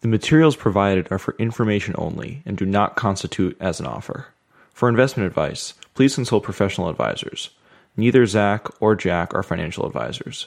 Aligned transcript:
The 0.00 0.08
materials 0.08 0.56
provided 0.56 1.08
are 1.12 1.18
for 1.18 1.36
information 1.38 1.94
only 1.98 2.42
and 2.46 2.56
do 2.56 2.64
not 2.64 2.96
constitute 2.96 3.54
as 3.60 3.80
an 3.80 3.86
offer. 3.86 4.28
For 4.72 4.88
investment 4.88 5.26
advice, 5.26 5.74
please 5.94 6.14
consult 6.14 6.42
professional 6.42 6.88
advisors. 6.88 7.50
Neither 7.98 8.24
Zach 8.24 8.66
or 8.80 8.96
Jack 8.96 9.34
are 9.34 9.42
financial 9.42 9.84
advisors. 9.84 10.46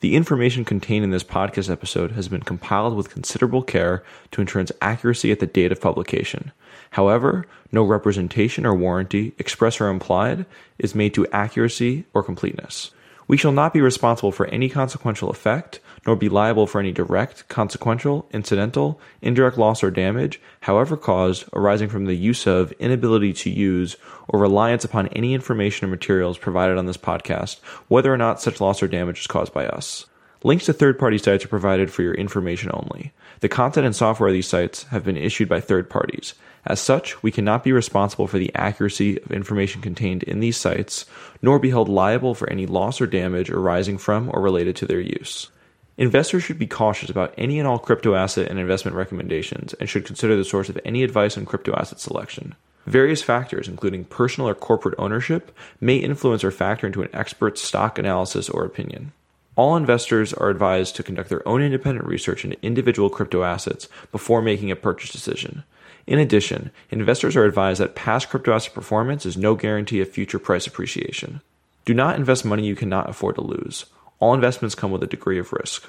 The 0.00 0.16
information 0.16 0.64
contained 0.64 1.04
in 1.04 1.10
this 1.10 1.24
podcast 1.24 1.70
episode 1.70 2.12
has 2.12 2.28
been 2.28 2.40
compiled 2.40 2.96
with 2.96 3.10
considerable 3.10 3.62
care 3.62 4.02
to 4.30 4.40
ensure 4.40 4.62
its 4.62 4.72
accuracy 4.80 5.30
at 5.30 5.40
the 5.40 5.46
date 5.46 5.72
of 5.72 5.80
publication. 5.80 6.52
However, 6.92 7.44
no 7.70 7.82
representation 7.82 8.64
or 8.64 8.74
warranty, 8.74 9.34
express 9.38 9.78
or 9.78 9.88
implied, 9.88 10.46
is 10.78 10.94
made 10.94 11.12
to 11.14 11.26
accuracy 11.32 12.06
or 12.14 12.22
completeness. 12.22 12.92
We 13.28 13.36
shall 13.36 13.52
not 13.52 13.72
be 13.72 13.80
responsible 13.80 14.30
for 14.30 14.46
any 14.46 14.68
consequential 14.68 15.30
effect, 15.30 15.80
nor 16.06 16.14
be 16.14 16.28
liable 16.28 16.66
for 16.66 16.78
any 16.78 16.92
direct, 16.92 17.48
consequential, 17.48 18.28
incidental, 18.32 19.00
indirect 19.20 19.58
loss 19.58 19.82
or 19.82 19.90
damage, 19.90 20.40
however 20.60 20.96
caused, 20.96 21.44
arising 21.52 21.88
from 21.88 22.04
the 22.04 22.14
use 22.14 22.46
of, 22.46 22.72
inability 22.72 23.32
to 23.32 23.50
use, 23.50 23.96
or 24.28 24.38
reliance 24.38 24.84
upon 24.84 25.08
any 25.08 25.34
information 25.34 25.86
or 25.86 25.90
materials 25.90 26.38
provided 26.38 26.78
on 26.78 26.86
this 26.86 26.96
podcast, 26.96 27.58
whether 27.88 28.12
or 28.12 28.16
not 28.16 28.40
such 28.40 28.60
loss 28.60 28.82
or 28.82 28.86
damage 28.86 29.20
is 29.20 29.26
caused 29.26 29.52
by 29.52 29.66
us. 29.66 30.06
Links 30.42 30.66
to 30.66 30.72
third 30.72 30.98
party 30.98 31.18
sites 31.18 31.44
are 31.44 31.48
provided 31.48 31.90
for 31.90 32.02
your 32.02 32.14
information 32.14 32.70
only. 32.72 33.12
The 33.40 33.48
content 33.48 33.86
and 33.86 33.96
software 33.96 34.28
of 34.28 34.32
these 34.32 34.46
sites 34.46 34.84
have 34.84 35.04
been 35.04 35.16
issued 35.16 35.48
by 35.48 35.60
third 35.60 35.90
parties. 35.90 36.34
As 36.66 36.80
such, 36.80 37.22
we 37.22 37.30
cannot 37.30 37.64
be 37.64 37.72
responsible 37.72 38.26
for 38.26 38.38
the 38.38 38.54
accuracy 38.54 39.20
of 39.22 39.30
information 39.30 39.80
contained 39.80 40.22
in 40.24 40.40
these 40.40 40.56
sites, 40.56 41.06
nor 41.40 41.58
be 41.58 41.70
held 41.70 41.88
liable 41.88 42.34
for 42.34 42.50
any 42.50 42.66
loss 42.66 43.00
or 43.00 43.06
damage 43.06 43.50
arising 43.50 43.98
from 43.98 44.30
or 44.32 44.42
related 44.42 44.76
to 44.76 44.86
their 44.86 45.00
use. 45.00 45.50
Investors 45.98 46.42
should 46.42 46.58
be 46.58 46.66
cautious 46.66 47.08
about 47.08 47.32
any 47.38 47.58
and 47.58 47.66
all 47.66 47.78
crypto 47.78 48.14
asset 48.14 48.50
and 48.50 48.58
investment 48.58 48.96
recommendations 48.96 49.72
and 49.74 49.88
should 49.88 50.04
consider 50.04 50.36
the 50.36 50.44
source 50.44 50.68
of 50.68 50.78
any 50.84 51.02
advice 51.02 51.38
on 51.38 51.46
crypto 51.46 51.74
asset 51.74 52.00
selection. 52.00 52.54
Various 52.84 53.22
factors, 53.22 53.66
including 53.66 54.04
personal 54.04 54.48
or 54.48 54.54
corporate 54.54 54.94
ownership, 54.98 55.56
may 55.80 55.96
influence 55.96 56.44
or 56.44 56.50
factor 56.50 56.86
into 56.86 57.02
an 57.02 57.08
expert's 57.14 57.62
stock 57.62 57.98
analysis 57.98 58.48
or 58.48 58.64
opinion. 58.64 59.12
All 59.56 59.74
investors 59.74 60.34
are 60.34 60.50
advised 60.50 60.96
to 60.96 61.02
conduct 61.02 61.30
their 61.30 61.46
own 61.48 61.62
independent 61.62 62.06
research 62.06 62.44
into 62.44 62.62
individual 62.62 63.08
crypto 63.08 63.42
assets 63.42 63.88
before 64.12 64.42
making 64.42 64.70
a 64.70 64.76
purchase 64.76 65.10
decision. 65.10 65.64
In 66.06 66.18
addition, 66.18 66.70
investors 66.90 67.36
are 67.36 67.44
advised 67.44 67.80
that 67.80 67.94
past 67.94 68.28
crypto 68.28 68.52
asset 68.52 68.74
performance 68.74 69.24
is 69.24 69.38
no 69.38 69.54
guarantee 69.54 70.02
of 70.02 70.10
future 70.10 70.38
price 70.38 70.66
appreciation. 70.66 71.40
Do 71.86 71.94
not 71.94 72.16
invest 72.16 72.44
money 72.44 72.66
you 72.66 72.76
cannot 72.76 73.08
afford 73.08 73.36
to 73.36 73.40
lose. 73.40 73.86
All 74.18 74.34
investments 74.34 74.74
come 74.74 74.90
with 74.90 75.02
a 75.02 75.06
degree 75.06 75.38
of 75.38 75.52
risk. 75.54 75.88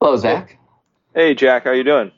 Hello, 0.00 0.16
Zach. 0.16 0.58
Hey, 1.14 1.34
Jack. 1.34 1.64
How 1.64 1.72
you 1.72 1.84
doing? 1.84 2.12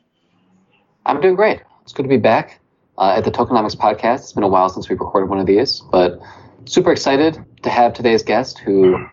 I'm 1.06 1.20
doing 1.20 1.36
great. 1.36 1.62
It's 1.82 1.92
good 1.92 2.02
to 2.02 2.08
be 2.08 2.16
back 2.16 2.58
uh, 2.98 3.14
at 3.16 3.24
the 3.24 3.30
Tokenomics 3.30 3.76
podcast. 3.76 4.16
It's 4.16 4.32
been 4.32 4.42
a 4.42 4.48
while 4.48 4.68
since 4.68 4.88
we've 4.88 5.00
recorded 5.00 5.30
one 5.30 5.38
of 5.38 5.46
these, 5.46 5.80
but 5.92 6.20
super 6.64 6.90
excited 6.90 7.38
to 7.62 7.70
have 7.70 7.94
today's 7.94 8.24
guest 8.24 8.58
who 8.58 9.06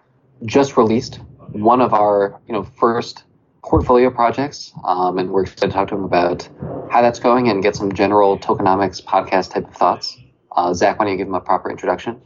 just 0.45 0.77
released 0.77 1.19
one 1.51 1.81
of 1.81 1.93
our 1.93 2.39
you 2.47 2.53
know 2.53 2.63
first 2.63 3.23
portfolio 3.63 4.09
projects, 4.09 4.71
um, 4.85 5.17
and 5.17 5.29
we're 5.29 5.43
excited 5.43 5.67
to 5.67 5.69
talk 5.69 5.89
to 5.89 5.95
him 5.95 6.03
about 6.03 6.47
how 6.89 7.01
that's 7.01 7.19
going 7.19 7.49
and 7.49 7.61
get 7.61 7.75
some 7.75 7.91
general 7.91 8.37
tokenomics 8.37 9.03
podcast 9.03 9.53
type 9.53 9.67
of 9.67 9.75
thoughts. 9.75 10.17
Uh, 10.53 10.73
Zach, 10.73 10.99
why 10.99 11.05
don't 11.05 11.13
you 11.13 11.17
give 11.17 11.27
him 11.27 11.35
a 11.35 11.41
proper 11.41 11.69
introduction? 11.69 12.21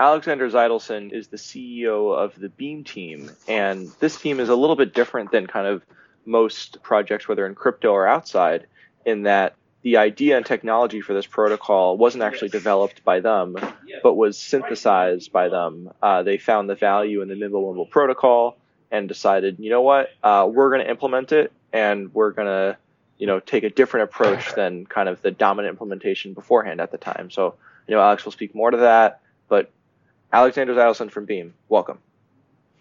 Alexander 0.00 0.48
Zeidelson 0.50 1.12
is 1.12 1.28
the 1.28 1.36
CEO 1.36 2.16
of 2.16 2.34
the 2.38 2.48
Beam 2.48 2.82
team, 2.82 3.30
and 3.46 3.88
this 4.00 4.20
team 4.20 4.40
is 4.40 4.48
a 4.48 4.56
little 4.56 4.76
bit 4.76 4.94
different 4.94 5.30
than 5.30 5.46
kind 5.46 5.66
of 5.66 5.84
most 6.26 6.82
projects, 6.82 7.28
whether 7.28 7.46
in 7.46 7.54
crypto 7.54 7.92
or 7.92 8.06
outside, 8.06 8.66
in 9.04 9.22
that 9.22 9.54
the 9.84 9.98
idea 9.98 10.38
and 10.38 10.46
technology 10.46 11.02
for 11.02 11.12
this 11.12 11.26
protocol 11.26 11.98
wasn't 11.98 12.24
actually 12.24 12.48
developed 12.48 13.04
by 13.04 13.20
them, 13.20 13.54
but 14.02 14.14
was 14.14 14.38
synthesized 14.38 15.30
by 15.30 15.50
them. 15.50 15.90
Uh, 16.02 16.22
they 16.22 16.38
found 16.38 16.70
the 16.70 16.74
value 16.74 17.20
in 17.20 17.28
the 17.28 17.34
Mimblewimble 17.34 17.90
protocol 17.90 18.56
and 18.90 19.08
decided, 19.08 19.58
you 19.58 19.68
know 19.68 19.82
what, 19.82 20.08
uh, 20.22 20.48
we're 20.50 20.70
going 20.70 20.82
to 20.82 20.88
implement 20.88 21.32
it, 21.32 21.52
and 21.70 22.14
we're 22.14 22.30
going 22.30 22.48
to, 22.48 22.78
you 23.18 23.26
know, 23.26 23.40
take 23.40 23.62
a 23.62 23.68
different 23.68 24.04
approach 24.04 24.54
than 24.54 24.86
kind 24.86 25.06
of 25.06 25.20
the 25.20 25.30
dominant 25.30 25.72
implementation 25.72 26.32
beforehand 26.32 26.80
at 26.80 26.90
the 26.90 26.98
time. 26.98 27.30
So, 27.30 27.54
you 27.86 27.94
know, 27.94 28.00
Alex 28.00 28.24
will 28.24 28.32
speak 28.32 28.54
more 28.54 28.70
to 28.70 28.78
that, 28.78 29.20
but 29.48 29.70
Alexander 30.32 30.74
Zeidelson 30.74 31.10
from 31.10 31.26
Beam, 31.26 31.52
welcome. 31.68 31.98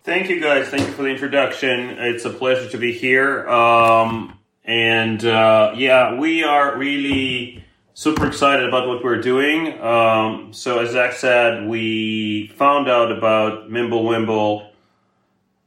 Thank 0.06 0.30
you, 0.30 0.40
guys. 0.40 0.70
Thank 0.70 0.88
you 0.88 0.94
for 0.94 1.03
the 1.03 1.09
introduction. 1.09 1.97
It's 2.00 2.24
a 2.24 2.30
pleasure 2.30 2.70
to 2.70 2.78
be 2.78 2.94
here. 2.94 3.47
Um, 3.50 4.40
and 4.66 5.24
uh, 5.25 5.74
yeah, 5.75 6.18
we 6.18 6.44
are 6.44 6.78
really 6.78 7.63
super 7.94 8.28
excited 8.28 8.68
about 8.68 8.88
what 8.88 9.03
we're 9.03 9.22
doing. 9.22 9.79
Um, 9.81 10.53
so, 10.53 10.79
as 10.79 10.91
Zach 10.91 11.13
said, 11.13 11.68
we 11.68 12.47
found 12.56 12.90
out 12.90 13.12
about 13.12 13.69
Mimblewimble 13.69 14.69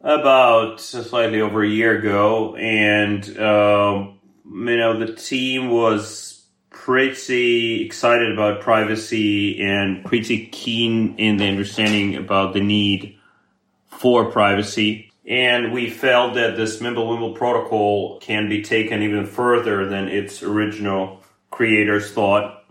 about 0.00 0.80
slightly 0.80 1.40
over 1.40 1.62
a 1.62 1.68
year 1.68 1.98
ago, 1.98 2.56
and 2.56 3.24
uh, 3.36 4.08
you 4.44 4.76
know 4.76 4.98
the 4.98 5.12
team 5.14 5.70
was 5.70 6.44
pretty 6.70 7.84
excited 7.84 8.32
about 8.32 8.60
privacy 8.60 9.60
and 9.60 10.04
pretty 10.04 10.46
keen 10.46 11.16
in 11.16 11.36
the 11.36 11.46
understanding 11.46 12.14
about 12.16 12.54
the 12.54 12.60
need 12.60 13.16
for 13.88 14.30
privacy. 14.30 15.05
And 15.26 15.72
we 15.72 15.91
felt 15.91 16.34
that 16.34 16.56
this 16.56 16.78
Mimblewimble 16.78 17.34
protocol 17.34 18.20
can 18.20 18.48
be 18.48 18.62
taken 18.62 19.03
even 19.03 19.26
further 19.26 19.87
than 19.87 20.09
its 20.09 20.42
original 20.42 21.22
creators 21.50 22.12
thought. 22.12 22.64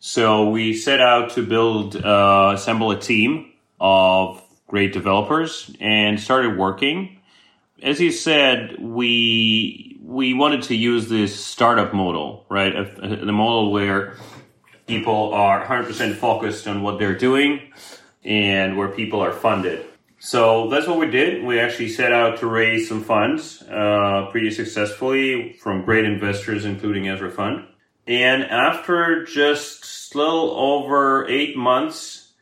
So 0.00 0.50
we 0.50 0.74
set 0.74 1.00
out 1.00 1.30
to 1.32 1.46
build, 1.46 1.94
uh, 1.94 2.52
assemble 2.56 2.90
a 2.90 2.98
team 2.98 3.52
of 3.80 4.42
great 4.66 4.92
developers 4.92 5.70
and 5.80 6.18
started 6.18 6.56
working. 6.56 7.20
As 7.82 8.00
you 8.00 8.10
said, 8.10 8.76
we 8.80 9.98
we 10.02 10.34
wanted 10.34 10.62
to 10.64 10.74
use 10.74 11.08
this 11.08 11.44
startup 11.44 11.94
model, 11.94 12.44
right? 12.48 12.72
The 12.96 13.32
model 13.32 13.72
where 13.72 14.16
people 14.86 15.32
are 15.32 15.64
100% 15.64 16.16
focused 16.16 16.66
on 16.66 16.82
what 16.82 16.98
they're 16.98 17.16
doing 17.16 17.72
and 18.24 18.76
where 18.76 18.88
people 18.88 19.20
are 19.20 19.32
funded. 19.32 19.86
So 20.24 20.68
that's 20.68 20.86
what 20.86 21.00
we 21.00 21.10
did. 21.10 21.42
We 21.42 21.58
actually 21.58 21.88
set 21.88 22.12
out 22.12 22.38
to 22.38 22.46
raise 22.46 22.88
some 22.88 23.02
funds 23.02 23.60
uh, 23.62 24.28
pretty 24.30 24.52
successfully 24.52 25.54
from 25.54 25.84
great 25.84 26.04
investors, 26.04 26.64
including 26.64 27.08
Ezra 27.08 27.28
Fund. 27.28 27.66
And 28.06 28.44
after 28.44 29.24
just 29.24 30.14
a 30.14 30.18
little 30.18 30.50
over 30.52 31.28
eight 31.28 31.56
months, 31.56 32.34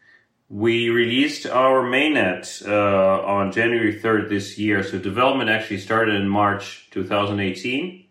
we 0.50 0.90
released 0.90 1.46
our 1.46 1.82
mainnet 1.82 2.62
uh, 2.68 3.24
on 3.24 3.50
January 3.50 3.98
3rd 3.98 4.28
this 4.28 4.58
year. 4.58 4.82
So 4.82 4.98
development 4.98 5.48
actually 5.48 5.78
started 5.78 6.16
in 6.16 6.28
March 6.28 6.86
2018. 6.90 8.04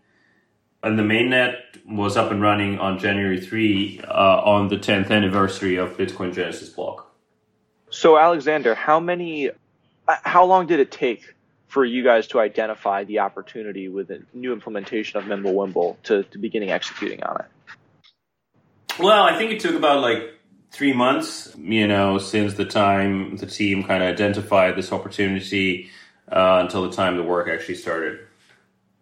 And 0.82 0.98
the 0.98 1.04
mainnet 1.04 1.58
was 1.86 2.18
up 2.18 2.32
and 2.32 2.42
running 2.42 2.80
on 2.80 2.98
January 2.98 3.40
3 3.40 4.02
uh, 4.04 4.12
on 4.12 4.70
the 4.70 4.78
10th 4.78 5.12
anniversary 5.12 5.76
of 5.76 5.96
Bitcoin 5.96 6.34
Genesis 6.34 6.70
block. 6.70 7.06
So, 7.92 8.18
Alexander, 8.20 8.76
how 8.76 9.00
many, 9.00 9.50
how 10.24 10.46
long 10.46 10.68
did 10.68 10.80
it 10.80 10.92
take 10.92 11.36
for 11.68 11.86
you 11.86 12.04
guys 12.04 12.28
to 12.28 12.40
identify 12.40 13.04
the 13.04 13.20
opportunity 13.20 13.88
with 13.88 14.10
a 14.10 14.22
new 14.34 14.54
implementation 14.54 15.20
of 15.20 15.26
Mimblewimble 15.26 15.98
to, 16.04 16.24
to 16.24 16.38
beginning 16.38 16.72
executing 16.72 17.24
on 17.24 17.42
it? 17.42 17.46
Well, 19.00 19.24
I 19.24 19.38
think 19.38 19.52
it 19.52 19.60
took 19.60 19.76
about 19.76 20.02
like 20.02 20.34
three 20.72 20.94
months, 20.94 21.56
you 21.58 21.88
know, 21.88 22.18
since 22.18 22.56
the 22.56 22.66
time 22.66 23.38
the 23.38 23.46
team 23.46 23.84
kind 23.84 24.04
of 24.04 24.10
identified 24.10 24.76
this 24.76 24.92
opportunity 24.92 25.90
uh, 26.32 26.60
until 26.64 26.90
the 26.90 26.96
time 26.96 27.18
the 27.18 27.24
work 27.24 27.48
actually 27.48 27.76
started. 27.76 28.20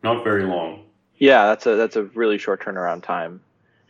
Not 0.03 0.23
very 0.23 0.45
long. 0.45 0.83
Yeah, 1.17 1.47
that's 1.47 1.65
a 1.65 1.75
that's 1.75 1.95
a 1.95 2.03
really 2.03 2.37
short 2.37 2.61
turnaround 2.61 3.03
time. 3.03 3.41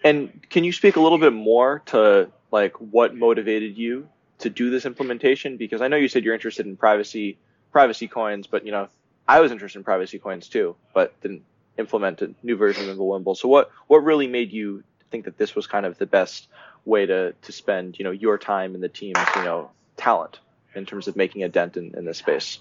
And 0.04 0.48
can 0.50 0.64
you 0.64 0.72
speak 0.72 0.96
a 0.96 1.02
little 1.02 1.18
bit 1.18 1.34
more 1.34 1.82
to 1.88 2.32
like 2.52 2.74
what 2.80 3.16
motivated 3.16 3.78
you 3.78 4.08
to 4.40 4.50
do 4.50 4.70
this 4.70 4.86
implementation? 4.86 5.58
Because 5.58 5.82
I 5.82 5.88
know 5.88 5.98
you 5.98 6.08
said 6.08 6.24
you're 6.24 6.34
interested 6.34 6.66
in 6.66 6.78
privacy 6.78 7.38
privacy 7.72 8.08
coins, 8.08 8.48
but 8.48 8.66
you 8.66 8.72
know 8.72 8.88
I 9.28 9.42
was 9.42 9.52
interested 9.52 9.80
in 9.80 9.84
privacy 9.84 10.20
coins 10.20 10.48
too, 10.48 10.76
but 10.94 11.20
didn't 11.22 11.44
implement 11.78 12.22
a 12.22 12.34
new 12.44 12.56
version 12.56 12.90
of 12.90 12.98
the 12.98 13.04
Wimble. 13.04 13.36
So 13.36 13.48
what 13.48 13.72
what 13.88 14.04
really 14.04 14.28
made 14.28 14.52
you 14.52 14.84
think 15.12 15.26
that 15.26 15.38
this 15.38 15.56
was 15.56 15.68
kind 15.68 15.86
of 15.86 15.98
the 15.98 16.06
best 16.06 16.48
way 16.86 17.06
to 17.06 17.34
to 17.34 17.52
spend 17.52 18.00
you 18.00 18.06
know 18.06 18.12
your 18.12 18.38
time 18.38 18.76
and 18.76 18.84
the 18.84 18.90
team's 18.90 19.20
you 19.36 19.44
know 19.44 19.70
talent 19.96 20.40
in 20.76 20.86
terms 20.86 21.08
of 21.08 21.16
making 21.16 21.44
a 21.44 21.50
dent 21.50 21.78
in, 21.78 21.94
in 21.96 22.06
this 22.06 22.20
space? 22.20 22.60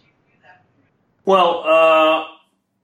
Well, 1.24 1.64
uh, 1.66 2.24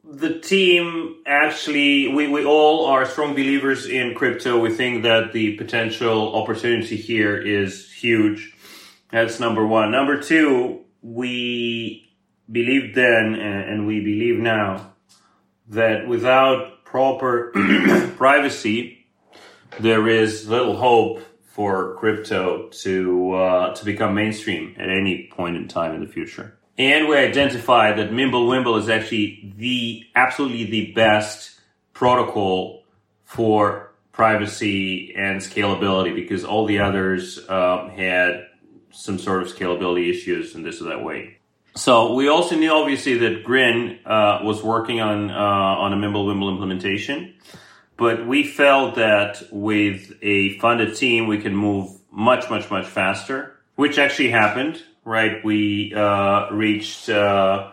the 0.04 0.40
team 0.40 1.16
actually, 1.26 2.08
we, 2.08 2.26
we 2.26 2.44
all 2.44 2.86
are 2.86 3.06
strong 3.06 3.34
believers 3.34 3.86
in 3.86 4.14
crypto. 4.14 4.58
We 4.58 4.70
think 4.70 5.04
that 5.04 5.32
the 5.32 5.56
potential 5.56 6.34
opportunity 6.34 6.96
here 6.96 7.36
is 7.36 7.90
huge. 7.90 8.51
That's 9.12 9.38
number 9.38 9.66
one. 9.66 9.92
Number 9.92 10.20
two, 10.20 10.80
we 11.02 12.10
believed 12.50 12.94
then 12.94 13.34
and 13.34 13.86
we 13.86 14.00
believe 14.00 14.40
now 14.40 14.94
that 15.68 16.08
without 16.08 16.84
proper 16.84 17.52
privacy, 18.16 19.06
there 19.80 20.08
is 20.08 20.48
little 20.48 20.76
hope 20.76 21.20
for 21.42 21.94
crypto 21.96 22.68
to 22.68 23.32
uh, 23.34 23.74
to 23.74 23.84
become 23.84 24.14
mainstream 24.14 24.74
at 24.78 24.88
any 24.88 25.30
point 25.30 25.56
in 25.56 25.68
time 25.68 25.94
in 25.94 26.00
the 26.00 26.10
future. 26.10 26.58
And 26.78 27.06
we 27.06 27.16
identified 27.16 27.98
that 27.98 28.10
Mimblewimble 28.10 28.78
is 28.78 28.88
actually 28.88 29.52
the 29.58 30.04
absolutely 30.14 30.64
the 30.64 30.92
best 30.92 31.60
protocol 31.92 32.84
for 33.24 33.92
privacy 34.12 35.14
and 35.14 35.40
scalability 35.40 36.14
because 36.14 36.44
all 36.44 36.66
the 36.66 36.78
others 36.78 37.38
uh, 37.48 37.88
had 37.88 38.46
some 38.92 39.18
sort 39.18 39.42
of 39.42 39.48
scalability 39.48 40.10
issues 40.10 40.54
in 40.54 40.62
this 40.62 40.80
or 40.80 40.84
that 40.84 41.02
way. 41.02 41.38
So 41.74 42.14
we 42.14 42.28
also 42.28 42.54
knew 42.54 42.70
obviously 42.70 43.16
that 43.18 43.44
Grin 43.44 43.98
uh, 44.04 44.40
was 44.42 44.62
working 44.62 45.00
on 45.00 45.30
uh, 45.30 45.34
on 45.34 45.92
a 45.92 45.96
Mimblewimble 45.96 46.50
implementation, 46.50 47.34
but 47.96 48.26
we 48.26 48.44
felt 48.44 48.96
that 48.96 49.42
with 49.50 50.12
a 50.20 50.58
funded 50.58 50.96
team 50.96 51.26
we 51.28 51.38
can 51.38 51.56
move 51.56 51.90
much 52.10 52.50
much 52.50 52.70
much 52.70 52.86
faster, 52.86 53.58
which 53.76 53.98
actually 53.98 54.30
happened. 54.30 54.82
Right, 55.04 55.44
we 55.44 55.92
uh, 55.94 56.50
reached 56.52 57.08
uh, 57.08 57.72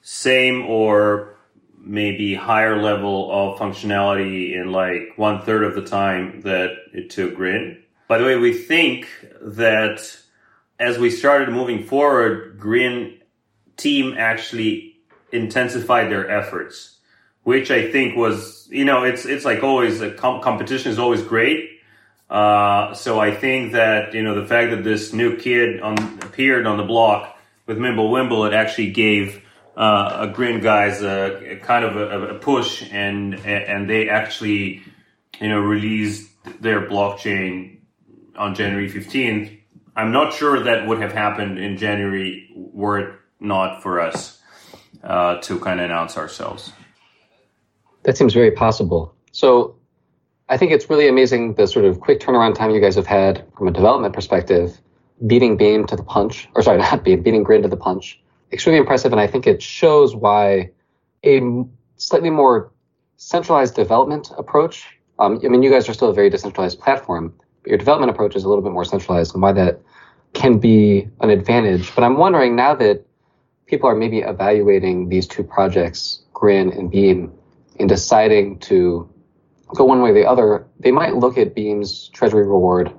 same 0.00 0.62
or 0.62 1.36
maybe 1.78 2.34
higher 2.34 2.82
level 2.82 3.30
of 3.30 3.58
functionality 3.58 4.54
in 4.58 4.72
like 4.72 5.12
one 5.16 5.42
third 5.42 5.64
of 5.64 5.74
the 5.74 5.84
time 5.84 6.40
that 6.40 6.70
it 6.92 7.10
took 7.10 7.34
Grin. 7.36 7.82
By 8.08 8.18
the 8.18 8.24
way, 8.24 8.36
we 8.36 8.52
think 8.54 9.08
that 9.40 10.18
as 10.78 10.98
we 10.98 11.10
started 11.10 11.50
moving 11.50 11.84
forward, 11.84 12.58
Grin 12.58 13.20
team 13.76 14.14
actually 14.18 14.96
intensified 15.32 16.10
their 16.10 16.28
efforts, 16.28 16.98
which 17.42 17.70
I 17.70 17.90
think 17.90 18.16
was, 18.16 18.68
you 18.70 18.84
know, 18.84 19.04
it's 19.04 19.24
it's 19.24 19.44
like 19.44 19.62
always 19.62 20.00
a 20.00 20.12
com- 20.12 20.40
competition 20.42 20.90
is 20.90 20.98
always 20.98 21.22
great. 21.22 21.70
Uh, 22.30 22.94
so 22.94 23.20
I 23.20 23.34
think 23.34 23.72
that 23.72 24.14
you 24.14 24.22
know 24.22 24.40
the 24.40 24.46
fact 24.46 24.70
that 24.70 24.82
this 24.82 25.12
new 25.12 25.36
kid 25.36 25.80
on, 25.80 25.98
appeared 26.22 26.66
on 26.66 26.78
the 26.78 26.84
block 26.84 27.36
with 27.66 27.78
Mimblewimble, 27.78 28.48
it 28.48 28.54
actually 28.54 28.90
gave 28.90 29.42
uh, 29.76 30.18
a 30.20 30.28
Grin 30.28 30.60
guys 30.60 31.02
a, 31.02 31.52
a 31.52 31.56
kind 31.56 31.84
of 31.84 31.96
a, 31.96 32.34
a, 32.34 32.38
push, 32.38 32.82
and 32.90 33.34
and 33.34 33.88
they 33.88 34.08
actually 34.08 34.82
you 35.40 35.48
know 35.48 35.60
released 35.60 36.30
their 36.60 36.88
blockchain 36.88 37.78
on 38.36 38.54
January 38.54 38.88
fifteenth. 38.88 39.52
I'm 39.96 40.12
not 40.12 40.32
sure 40.32 40.62
that 40.62 40.86
would 40.86 41.00
have 41.00 41.12
happened 41.12 41.58
in 41.58 41.76
January 41.76 42.50
were 42.54 42.98
it 42.98 43.14
not 43.40 43.82
for 43.82 44.00
us 44.00 44.40
uh, 45.02 45.40
to 45.42 45.58
kind 45.60 45.80
of 45.80 45.84
announce 45.86 46.16
ourselves. 46.16 46.72
That 48.02 48.16
seems 48.16 48.34
very 48.34 48.50
possible. 48.50 49.14
So 49.32 49.76
I 50.48 50.56
think 50.56 50.72
it's 50.72 50.90
really 50.90 51.08
amazing 51.08 51.54
the 51.54 51.66
sort 51.66 51.84
of 51.84 52.00
quick 52.00 52.20
turnaround 52.20 52.54
time 52.54 52.70
you 52.70 52.80
guys 52.80 52.96
have 52.96 53.06
had 53.06 53.44
from 53.56 53.68
a 53.68 53.70
development 53.70 54.14
perspective, 54.14 54.80
beating 55.26 55.56
Beam 55.56 55.86
to 55.86 55.96
the 55.96 56.02
punch, 56.02 56.48
or 56.54 56.62
sorry, 56.62 56.78
not 56.90 57.04
Beam, 57.04 57.22
beating 57.22 57.42
Grin 57.42 57.62
to 57.62 57.68
the 57.68 57.76
punch. 57.76 58.20
Extremely 58.52 58.78
impressive, 58.78 59.12
and 59.12 59.20
I 59.20 59.26
think 59.26 59.46
it 59.46 59.62
shows 59.62 60.14
why 60.14 60.70
a 61.24 61.40
slightly 61.96 62.30
more 62.30 62.70
centralized 63.16 63.74
development 63.74 64.30
approach. 64.36 64.86
Um, 65.18 65.40
I 65.44 65.48
mean, 65.48 65.62
you 65.62 65.70
guys 65.70 65.88
are 65.88 65.94
still 65.94 66.10
a 66.10 66.14
very 66.14 66.28
decentralized 66.28 66.78
platform, 66.78 67.32
your 67.66 67.78
development 67.78 68.10
approach 68.10 68.36
is 68.36 68.44
a 68.44 68.48
little 68.48 68.62
bit 68.62 68.72
more 68.72 68.84
centralized, 68.84 69.34
and 69.34 69.42
why 69.42 69.52
that 69.52 69.80
can 70.32 70.58
be 70.58 71.08
an 71.20 71.30
advantage. 71.30 71.94
But 71.94 72.04
I'm 72.04 72.16
wondering 72.16 72.56
now 72.56 72.74
that 72.74 73.04
people 73.66 73.88
are 73.88 73.94
maybe 73.94 74.18
evaluating 74.18 75.08
these 75.08 75.26
two 75.26 75.42
projects, 75.42 76.22
Grin 76.32 76.72
and 76.72 76.90
Beam, 76.90 77.32
and 77.78 77.88
deciding 77.88 78.58
to 78.60 79.08
go 79.74 79.84
one 79.84 80.02
way 80.02 80.10
or 80.10 80.14
the 80.14 80.26
other, 80.26 80.66
they 80.78 80.90
might 80.90 81.16
look 81.16 81.38
at 81.38 81.54
Beam's 81.54 82.08
treasury 82.08 82.46
reward 82.46 82.92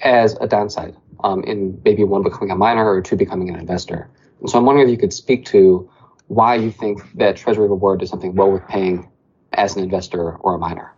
as 0.00 0.36
a 0.40 0.46
downside 0.46 0.96
um, 1.24 1.42
in 1.44 1.80
maybe 1.84 2.04
one 2.04 2.22
becoming 2.22 2.50
a 2.50 2.56
miner 2.56 2.88
or 2.88 3.00
two 3.00 3.16
becoming 3.16 3.48
an 3.48 3.56
investor. 3.56 4.08
And 4.40 4.50
so 4.50 4.58
I'm 4.58 4.64
wondering 4.64 4.88
if 4.88 4.90
you 4.90 4.98
could 4.98 5.12
speak 5.12 5.44
to 5.46 5.88
why 6.28 6.56
you 6.56 6.70
think 6.70 7.00
that 7.14 7.36
treasury 7.36 7.68
reward 7.68 8.02
is 8.02 8.10
something 8.10 8.34
well 8.34 8.50
worth 8.50 8.66
paying 8.68 9.08
as 9.52 9.76
an 9.76 9.82
investor 9.82 10.32
or 10.36 10.54
a 10.54 10.58
miner. 10.58 10.92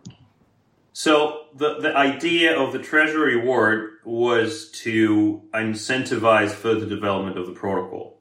So 0.93 1.38
the, 1.59 1.79
the 1.81 1.95
idea 1.95 2.57
of 2.57 2.71
the 2.71 2.79
treasury 2.79 3.35
reward 3.35 3.97
was 4.05 4.71
to 4.71 5.43
incentivize 5.53 6.51
further 6.51 6.85
development 6.85 7.37
of 7.37 7.45
the 7.47 7.51
protocol. 7.51 8.17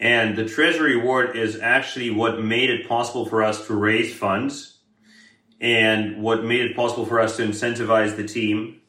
And 0.00 0.36
the 0.36 0.44
treasury 0.44 0.96
reward 0.96 1.36
is 1.36 1.58
actually 1.60 2.10
what 2.10 2.42
made 2.42 2.68
it 2.68 2.88
possible 2.88 3.26
for 3.26 3.42
us 3.44 3.66
to 3.68 3.74
raise 3.74 4.14
funds 4.14 4.78
and 5.60 6.20
what 6.20 6.44
made 6.44 6.62
it 6.62 6.76
possible 6.76 7.06
for 7.06 7.20
us 7.20 7.36
to 7.36 7.46
incentivize 7.46 8.16
the 8.16 8.26
team, 8.26 8.80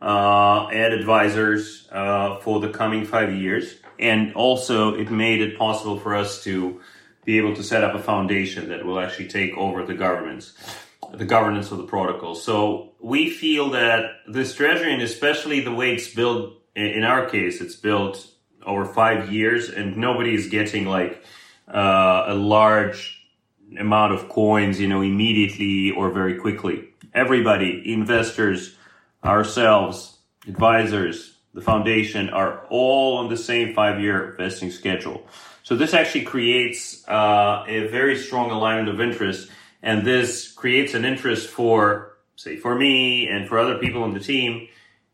uh, 0.00 0.68
and 0.68 0.94
advisors, 0.94 1.88
uh, 1.90 2.38
for 2.38 2.60
the 2.60 2.70
coming 2.70 3.04
five 3.04 3.34
years. 3.34 3.74
And 3.98 4.34
also 4.34 4.94
it 4.94 5.10
made 5.10 5.40
it 5.40 5.58
possible 5.58 5.98
for 5.98 6.14
us 6.14 6.42
to 6.44 6.80
be 7.24 7.38
able 7.38 7.54
to 7.56 7.62
set 7.62 7.84
up 7.84 7.94
a 7.94 8.02
foundation 8.02 8.68
that 8.68 8.84
will 8.86 9.00
actually 9.00 9.28
take 9.28 9.56
over 9.56 9.84
the 9.84 9.94
governments, 9.94 10.54
the 11.12 11.24
governance 11.24 11.70
of 11.70 11.78
the 11.78 11.84
protocol. 11.84 12.34
So 12.34 12.92
we 13.00 13.30
feel 13.30 13.70
that 13.70 14.10
this 14.26 14.54
treasury 14.54 14.92
and 14.92 15.02
especially 15.02 15.60
the 15.60 15.74
way 15.74 15.94
it's 15.94 16.12
built 16.12 16.54
in 16.74 17.04
our 17.04 17.28
case, 17.28 17.60
it's 17.60 17.76
built 17.76 18.26
over 18.64 18.86
five 18.86 19.30
years, 19.32 19.68
and 19.68 19.96
nobody 19.96 20.34
is 20.34 20.48
getting 20.48 20.86
like 20.86 21.22
uh, 21.68 22.24
a 22.28 22.34
large 22.34 23.20
amount 23.78 24.12
of 24.14 24.28
coins, 24.28 24.80
you 24.80 24.88
know, 24.88 25.02
immediately 25.02 25.90
or 25.90 26.10
very 26.10 26.38
quickly. 26.38 26.88
Everybody, 27.12 27.92
investors, 27.92 28.74
ourselves, 29.22 30.18
advisors, 30.48 31.36
the 31.52 31.60
foundation 31.60 32.30
are 32.30 32.66
all 32.70 33.18
on 33.18 33.28
the 33.28 33.36
same 33.36 33.74
five-year 33.74 34.34
vesting 34.38 34.70
schedule. 34.70 35.26
So 35.62 35.76
this 35.76 35.92
actually 35.92 36.24
creates 36.24 37.06
uh, 37.06 37.64
a 37.68 37.88
very 37.88 38.16
strong 38.16 38.50
alignment 38.50 38.88
of 38.88 39.00
interest, 39.00 39.50
and 39.82 40.06
this 40.06 40.52
creates 40.52 40.94
an 40.94 41.04
interest 41.04 41.48
for, 41.48 42.16
say, 42.36 42.56
for 42.56 42.74
me 42.74 43.28
and 43.28 43.48
for 43.48 43.58
other 43.58 43.78
people 43.78 44.04
in 44.04 44.14
the 44.14 44.20
team 44.20 44.68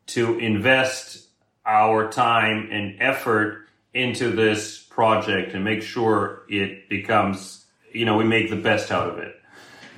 to 0.07 0.39
invest 0.39 1.29
our 1.65 2.11
time 2.11 2.69
and 2.71 2.97
effort 3.01 3.69
into 3.95 4.31
this 4.31 4.79
project 4.79 5.55
and 5.55 5.65
make 5.65 5.83
sure 5.83 6.45
it 6.49 6.89
becomes, 6.89 7.67
you 7.93 8.05
know, 8.05 8.17
we 8.17 8.25
make 8.25 8.51
the 8.51 8.57
best 8.57 8.91
out 8.91 9.09
of 9.09 9.19
it. 9.19 9.35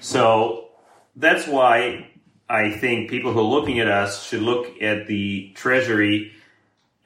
So 0.00 0.70
that's 1.16 1.46
why 1.46 2.10
I 2.48 2.70
think 2.70 3.10
people 3.10 3.32
who 3.32 3.40
are 3.40 3.42
looking 3.42 3.78
at 3.80 3.88
us 3.88 4.24
should 4.26 4.42
look 4.42 4.80
at 4.82 5.06
the 5.06 5.52
Treasury 5.54 6.32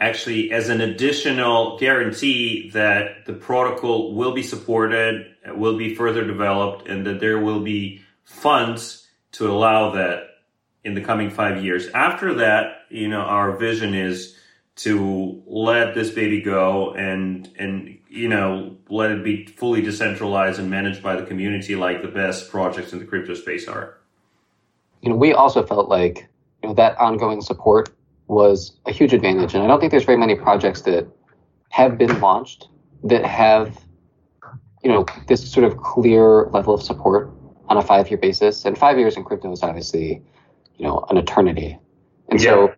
actually 0.05 0.53
as 0.53 0.69
an 0.69 0.81
additional 0.81 1.79
guarantee 1.79 2.71
that 2.71 3.25
the 3.25 3.33
protocol 3.33 4.15
will 4.15 4.35
be 4.35 4.43
supported, 4.43 5.35
will 5.49 5.79
be 5.79 5.95
further 5.95 6.27
developed, 6.27 6.87
and 6.89 7.07
that 7.07 7.21
there 7.21 7.39
will 7.39 7.61
be 7.61 8.03
funds 8.25 9.09
to 9.33 9.51
allow 9.51 9.93
that 9.93 10.25
in 10.85 10.95
the 10.95 11.01
coming 11.01 11.31
five 11.31 11.65
years. 11.65 11.89
After 11.89 12.35
that, 12.35 12.83
you 12.91 13.09
know, 13.09 13.21
our 13.21 13.57
vision 13.57 13.95
is 13.95 14.37
to 14.77 15.43
let 15.47 15.95
this 15.95 16.11
baby 16.11 16.41
go 16.43 16.93
and 16.95 17.49
and 17.59 17.97
you 18.09 18.29
know 18.29 18.77
let 18.89 19.11
it 19.11 19.25
be 19.25 19.47
fully 19.47 19.81
decentralized 19.81 20.59
and 20.59 20.69
managed 20.69 21.03
by 21.03 21.15
the 21.17 21.25
community 21.25 21.77
like 21.77 22.03
the 22.03 22.09
best 22.09 22.51
projects 22.51 22.93
in 22.93 22.99
the 22.99 23.05
crypto 23.05 23.35
space 23.35 23.69
are 23.69 23.99
you 25.01 25.11
know 25.11 25.15
we 25.15 25.33
also 25.33 25.65
felt 25.65 25.89
like 25.89 26.29
you 26.61 26.69
know 26.69 26.75
that 26.75 26.99
ongoing 26.99 27.41
support 27.41 27.91
was 28.27 28.79
a 28.87 28.93
huge 28.93 29.13
advantage 29.13 29.55
and 29.55 29.63
i 29.63 29.67
don't 29.67 29.81
think 29.81 29.91
there's 29.91 30.05
very 30.05 30.19
many 30.19 30.35
projects 30.35 30.83
that 30.83 31.07
have 31.71 31.99
been 31.99 32.21
launched 32.21 32.69
that 33.03 33.25
have 33.25 33.79
you 34.83 34.91
know 34.91 35.05
this 35.29 35.51
sort 35.51 35.65
of 35.65 35.77
clear 35.79 36.47
level 36.53 36.75
of 36.75 36.83
support 36.83 37.31
on 37.69 37.77
a 37.77 37.83
five 37.83 38.09
year 38.11 38.19
basis 38.19 38.65
and 38.65 38.79
five 38.79 38.99
years 38.99 39.17
in 39.17 39.25
crypto 39.25 39.51
is 39.53 39.63
obviously 39.63 40.23
you 40.77 40.87
know 40.87 41.05
an 41.11 41.17
eternity 41.17 41.79
and 42.29 42.41
yeah. 42.41 42.51
so 42.51 42.75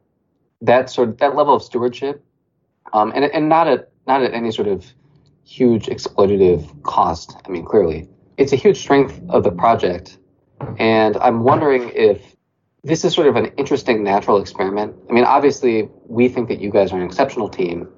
that 0.62 0.90
sort 0.90 1.10
of, 1.10 1.18
that 1.18 1.36
level 1.36 1.54
of 1.54 1.62
stewardship, 1.62 2.24
um, 2.92 3.12
and 3.14 3.24
and 3.24 3.48
not 3.48 3.66
at 3.68 3.90
not 4.06 4.22
at 4.22 4.32
any 4.32 4.50
sort 4.50 4.68
of 4.68 4.86
huge 5.44 5.86
exploitative 5.86 6.82
cost. 6.82 7.36
I 7.44 7.48
mean, 7.50 7.64
clearly, 7.64 8.08
it's 8.36 8.52
a 8.52 8.56
huge 8.56 8.78
strength 8.78 9.20
of 9.28 9.44
the 9.44 9.50
project, 9.50 10.18
and 10.78 11.16
I'm 11.18 11.42
wondering 11.42 11.90
if 11.94 12.35
this 12.86 13.04
is 13.04 13.12
sort 13.12 13.26
of 13.26 13.34
an 13.34 13.46
interesting 13.56 14.04
natural 14.04 14.40
experiment. 14.40 14.94
I 15.10 15.12
mean, 15.12 15.24
obviously, 15.24 15.88
we 16.06 16.28
think 16.28 16.48
that 16.48 16.60
you 16.60 16.70
guys 16.70 16.92
are 16.92 17.00
an 17.00 17.04
exceptional 17.04 17.48
team, 17.48 17.88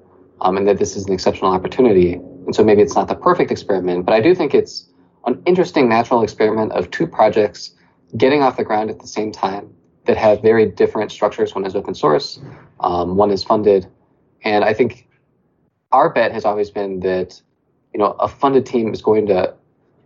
um, 0.41 0.57
and 0.57 0.67
that 0.67 0.79
this 0.79 0.95
is 0.95 1.05
an 1.05 1.13
exceptional 1.13 1.51
opportunity, 1.51 2.13
and 2.13 2.55
so 2.55 2.63
maybe 2.63 2.81
it's 2.81 2.95
not 2.95 3.07
the 3.07 3.13
perfect 3.13 3.51
experiment, 3.51 4.07
but 4.07 4.15
I 4.15 4.19
do 4.19 4.33
think 4.33 4.55
it's 4.55 4.89
an 5.27 5.43
interesting 5.45 5.87
natural 5.87 6.23
experiment 6.23 6.71
of 6.71 6.89
two 6.89 7.05
projects 7.05 7.75
getting 8.17 8.41
off 8.41 8.57
the 8.57 8.63
ground 8.63 8.89
at 8.89 8.99
the 8.99 9.05
same 9.05 9.31
time 9.31 9.71
that 10.07 10.17
have 10.17 10.41
very 10.41 10.65
different 10.65 11.11
structures. 11.11 11.53
One 11.53 11.67
is 11.67 11.75
open 11.75 11.93
source, 11.93 12.39
um, 12.79 13.15
one 13.15 13.29
is 13.29 13.43
funded, 13.43 13.85
and 14.43 14.65
I 14.65 14.73
think 14.73 15.07
our 15.91 16.09
bet 16.11 16.31
has 16.31 16.45
always 16.45 16.71
been 16.71 16.99
that 17.01 17.39
you 17.93 17.99
know 17.99 18.13
a 18.13 18.27
funded 18.27 18.65
team 18.65 18.91
is 18.91 19.03
going 19.03 19.27
to 19.27 19.53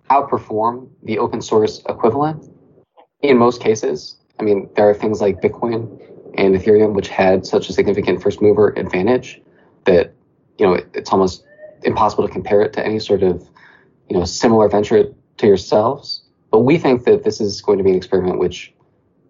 outperform 0.10 0.90
the 1.04 1.20
open 1.20 1.42
source 1.42 1.82
equivalent 1.88 2.52
in 3.22 3.38
most 3.38 3.62
cases. 3.62 4.18
I 4.40 4.44
mean, 4.44 4.70
there 4.76 4.90
are 4.90 4.94
things 4.94 5.22
like 5.22 5.42
Bitcoin 5.42 6.00
and 6.38 6.56
Ethereum 6.56 6.94
which 6.94 7.08
had 7.08 7.46
such 7.46 7.70
a 7.70 7.74
significant 7.74 8.22
first 8.22 8.42
mover 8.42 8.70
advantage 8.76 9.42
that 9.86 10.14
you 10.58 10.66
know 10.66 10.80
it's 10.94 11.12
almost 11.12 11.44
impossible 11.84 12.26
to 12.26 12.32
compare 12.32 12.62
it 12.62 12.74
to 12.74 12.86
any 12.86 13.00
sort 13.00 13.24
of 13.24 13.50
you 14.10 14.18
know 14.18 14.26
similar 14.26 14.68
venture 14.68 15.14
to 15.38 15.48
yourselves. 15.48 16.24
But 16.52 16.60
we 16.60 16.78
think 16.78 17.06
that 17.06 17.24
this 17.24 17.42
is 17.42 17.62
going 17.62 17.78
to 17.80 17.84
be 17.84 17.92
an 17.92 17.96
experiment 17.96 18.40
which 18.40 18.74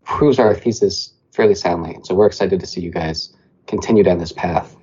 proves 0.03 0.39
our 0.39 0.53
thesis 0.53 1.13
fairly 1.31 1.55
soundly. 1.55 1.97
So 2.03 2.15
we're 2.15 2.27
excited 2.27 2.59
to 2.59 2.65
see 2.65 2.81
you 2.81 2.91
guys 2.91 3.33
continue 3.67 4.03
down 4.03 4.17
this 4.17 4.31
path. 4.31 4.75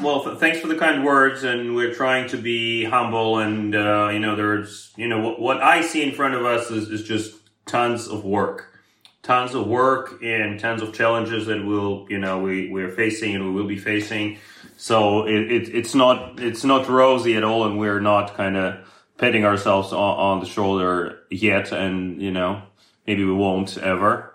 Well, 0.00 0.22
th- 0.22 0.38
thanks 0.38 0.60
for 0.60 0.68
the 0.68 0.76
kind 0.76 1.04
words, 1.04 1.42
and 1.42 1.74
we're 1.74 1.94
trying 1.94 2.28
to 2.28 2.36
be 2.36 2.84
humble. 2.84 3.38
And 3.38 3.74
uh, 3.74 4.10
you 4.12 4.18
know, 4.18 4.36
there's 4.36 4.92
you 4.96 5.08
know 5.08 5.20
what, 5.20 5.40
what 5.40 5.62
I 5.62 5.82
see 5.82 6.02
in 6.02 6.12
front 6.12 6.34
of 6.34 6.44
us 6.44 6.70
is, 6.70 6.88
is 6.88 7.02
just 7.02 7.34
tons 7.64 8.06
of 8.06 8.24
work, 8.24 8.75
tons 9.26 9.56
of 9.56 9.66
work, 9.66 10.22
and 10.22 10.60
tons 10.60 10.82
of 10.82 10.94
challenges 10.94 11.46
that 11.46 11.64
we'll 11.66 12.06
you 12.08 12.18
know 12.18 12.38
we 12.38 12.70
we're 12.70 12.92
facing 12.92 13.34
and 13.34 13.44
we 13.44 13.50
will 13.50 13.66
be 13.66 13.78
facing. 13.78 14.38
So 14.76 15.26
it, 15.26 15.50
it 15.50 15.74
it's 15.74 15.94
not 15.94 16.38
it's 16.38 16.62
not 16.62 16.88
rosy 16.88 17.36
at 17.36 17.42
all, 17.42 17.66
and 17.66 17.76
we're 17.76 18.00
not 18.00 18.34
kind 18.34 18.56
of 18.56 18.88
patting 19.18 19.44
ourselves 19.44 19.92
on, 19.92 20.18
on 20.18 20.40
the 20.40 20.46
shoulder 20.46 21.22
yet, 21.28 21.72
and 21.72 22.22
you 22.22 22.30
know 22.30 22.62
maybe 23.06 23.24
we 23.24 23.32
won't 23.32 23.76
ever. 23.76 24.32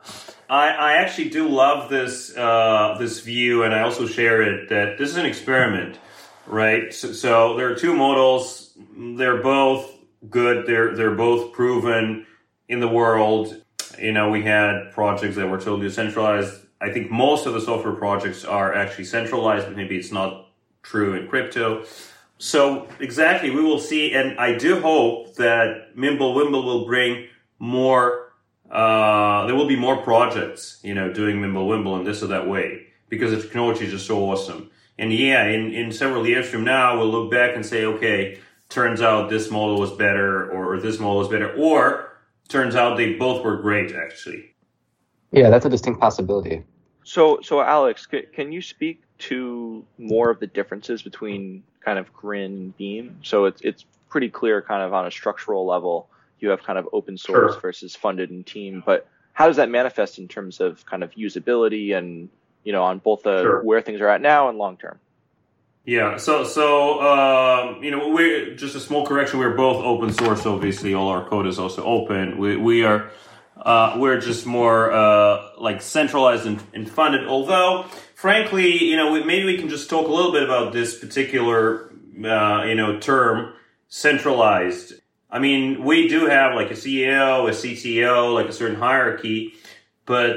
I, 0.50 0.68
I 0.72 0.94
actually 0.94 1.30
do 1.30 1.48
love 1.48 1.90
this 1.90 2.36
uh, 2.36 2.98
this 3.00 3.22
view, 3.22 3.64
and 3.64 3.74
I 3.74 3.84
also 3.84 4.06
share 4.08 4.42
it 4.42 4.68
that 4.70 4.98
this 4.98 5.10
is 5.10 5.16
an 5.16 5.26
experiment, 5.26 5.98
right? 6.46 6.94
So, 6.94 7.14
so 7.14 7.56
there 7.56 7.72
are 7.72 7.76
two 7.76 7.96
models. 7.96 8.78
They're 9.18 9.42
both 9.42 9.90
good. 10.30 10.68
They're 10.68 10.94
they're 10.98 11.16
both 11.16 11.54
proven 11.54 12.26
in 12.68 12.82
the 12.82 12.90
world. 12.90 13.56
You 14.00 14.12
know, 14.12 14.30
we 14.30 14.44
had 14.44 14.92
projects 14.92 15.36
that 15.36 15.48
were 15.50 15.58
totally 15.58 15.88
decentralized. 15.88 16.54
I 16.80 16.92
think 16.92 17.12
most 17.12 17.46
of 17.46 17.54
the 17.54 17.62
software 17.62 17.94
projects 17.94 18.44
are 18.44 18.74
actually 18.74 19.06
centralized, 19.06 19.68
but 19.68 19.76
maybe 19.76 19.98
it's 19.98 20.12
not 20.12 20.48
true 20.84 21.14
in 21.14 21.28
crypto. 21.28 21.86
So 22.38 22.88
exactly, 23.00 23.52
we 23.52 23.62
will 23.62 23.80
see, 23.80 24.14
and 24.14 24.40
I 24.40 24.58
do 24.58 24.80
hope 24.80 25.36
that 25.36 25.96
Mimblewimble 25.96 26.64
will 26.66 26.86
bring 26.86 27.28
more 27.60 28.32
uh, 28.72 29.46
there 29.48 29.56
will 29.56 29.68
be 29.68 29.76
more 29.76 29.98
projects, 29.98 30.80
you 30.82 30.94
know, 30.94 31.12
doing 31.12 31.42
Mimblewimble 31.42 32.00
in 32.00 32.06
this 32.06 32.24
or 32.24 32.28
that 32.28 32.48
way 32.48 32.88
because 33.10 33.32
the 33.32 33.42
technology 33.42 33.86
is 33.86 33.92
just 33.92 34.08
so 34.08 34.32
awesome. 34.32 34.72
And 34.98 35.12
yeah, 35.12 35.46
in, 35.46 35.74
in 35.74 35.92
several 35.92 36.26
years 36.26 36.48
from 36.48 36.64
now, 36.64 36.98
we'll 36.98 37.10
look 37.10 37.30
back 37.30 37.56
and 37.56 37.66
say, 37.66 37.84
okay, 37.84 38.40
turns 38.70 39.02
out 39.02 39.30
this 39.30 39.52
model 39.52 39.78
was 39.78 39.92
better 39.92 40.50
or, 40.50 40.76
or 40.76 40.80
this 40.80 41.00
model 41.00 41.18
was 41.18 41.28
better, 41.28 41.54
or 41.54 42.11
turns 42.52 42.76
out 42.76 42.98
they 42.98 43.14
both 43.14 43.44
were 43.44 43.58
great 43.58 43.94
actually. 43.94 44.54
Yeah, 45.32 45.50
that's 45.50 45.66
a 45.66 45.70
distinct 45.70 46.00
possibility. 46.00 46.64
So, 47.04 47.40
so 47.42 47.62
Alex, 47.62 48.08
can 48.34 48.52
you 48.52 48.62
speak 48.62 49.02
to 49.20 49.86
more 49.98 50.30
of 50.30 50.40
the 50.40 50.48
differences 50.48 51.02
between 51.02 51.64
kind 51.84 51.98
of 51.98 52.14
Grin 52.14 52.52
and 52.52 52.78
Beam? 52.78 53.18
So 53.24 53.46
it's 53.46 53.62
it's 53.62 53.86
pretty 54.10 54.30
clear, 54.30 54.62
kind 54.62 54.84
of 54.84 54.94
on 54.94 55.08
a 55.08 55.12
structural 55.12 55.66
level, 55.66 56.10
you 56.40 56.50
have 56.50 56.62
kind 56.64 56.78
of 56.78 56.88
open 56.92 57.18
source 57.18 57.54
sure. 57.54 57.62
versus 57.62 57.96
funded 57.96 58.30
and 58.30 58.46
team, 58.46 58.84
but 58.86 59.08
how 59.34 59.48
does 59.48 59.56
that 59.56 59.70
manifest 59.70 60.20
in 60.20 60.28
terms 60.28 60.60
of 60.60 60.86
kind 60.86 61.04
of 61.04 61.12
usability 61.12 61.96
and 61.96 62.30
you 62.64 62.72
know 62.72 62.84
on 62.84 63.00
both 63.00 63.24
the 63.24 63.42
sure. 63.42 63.64
where 63.64 63.82
things 63.82 64.02
are 64.02 64.10
at 64.10 64.22
now 64.22 64.50
and 64.50 64.58
long 64.58 64.78
term? 64.78 65.00
Yeah, 65.84 66.18
so 66.18 66.44
so 66.44 67.02
um, 67.02 67.84
you 67.84 67.90
know 67.90 68.10
we 68.10 68.56
just 68.56 68.76
a 68.76 68.80
small 68.80 69.06
correction. 69.06 69.40
We're 69.40 69.56
both 69.56 69.84
open 69.84 70.14
source. 70.14 70.46
Obviously, 70.46 70.94
all 70.94 71.10
our 71.10 71.28
code 71.28 71.48
is 71.48 71.58
also 71.58 71.84
open. 71.84 72.38
We 72.38 72.56
we 72.56 72.84
are 72.84 73.10
uh, 73.58 73.96
we're 73.98 74.20
just 74.20 74.46
more 74.46 74.92
uh, 74.92 75.50
like 75.60 75.82
centralized 75.82 76.46
and, 76.46 76.62
and, 76.74 76.90
funded. 76.90 77.28
Although, 77.28 77.86
frankly, 78.16 78.84
you 78.84 78.96
know, 78.96 79.12
we, 79.12 79.24
maybe 79.24 79.46
we 79.46 79.58
can 79.58 79.70
just 79.70 79.90
talk 79.90 80.08
a 80.08 80.12
little 80.12 80.32
bit 80.32 80.44
about 80.44 80.72
this 80.72 80.98
particular 80.98 81.92
uh, 82.24 82.64
you 82.66 82.76
know 82.76 83.00
term 83.00 83.54
centralized. 83.88 84.94
I 85.32 85.40
mean, 85.40 85.84
we 85.84 86.08
do 86.08 86.28
have 86.28 86.54
like 86.54 86.70
a 86.70 86.76
CEO, 86.76 87.48
a 87.48 87.52
CTO, 87.52 88.34
like 88.34 88.48
a 88.48 88.54
certain 88.54 88.76
hierarchy, 88.76 89.54
but 90.06 90.36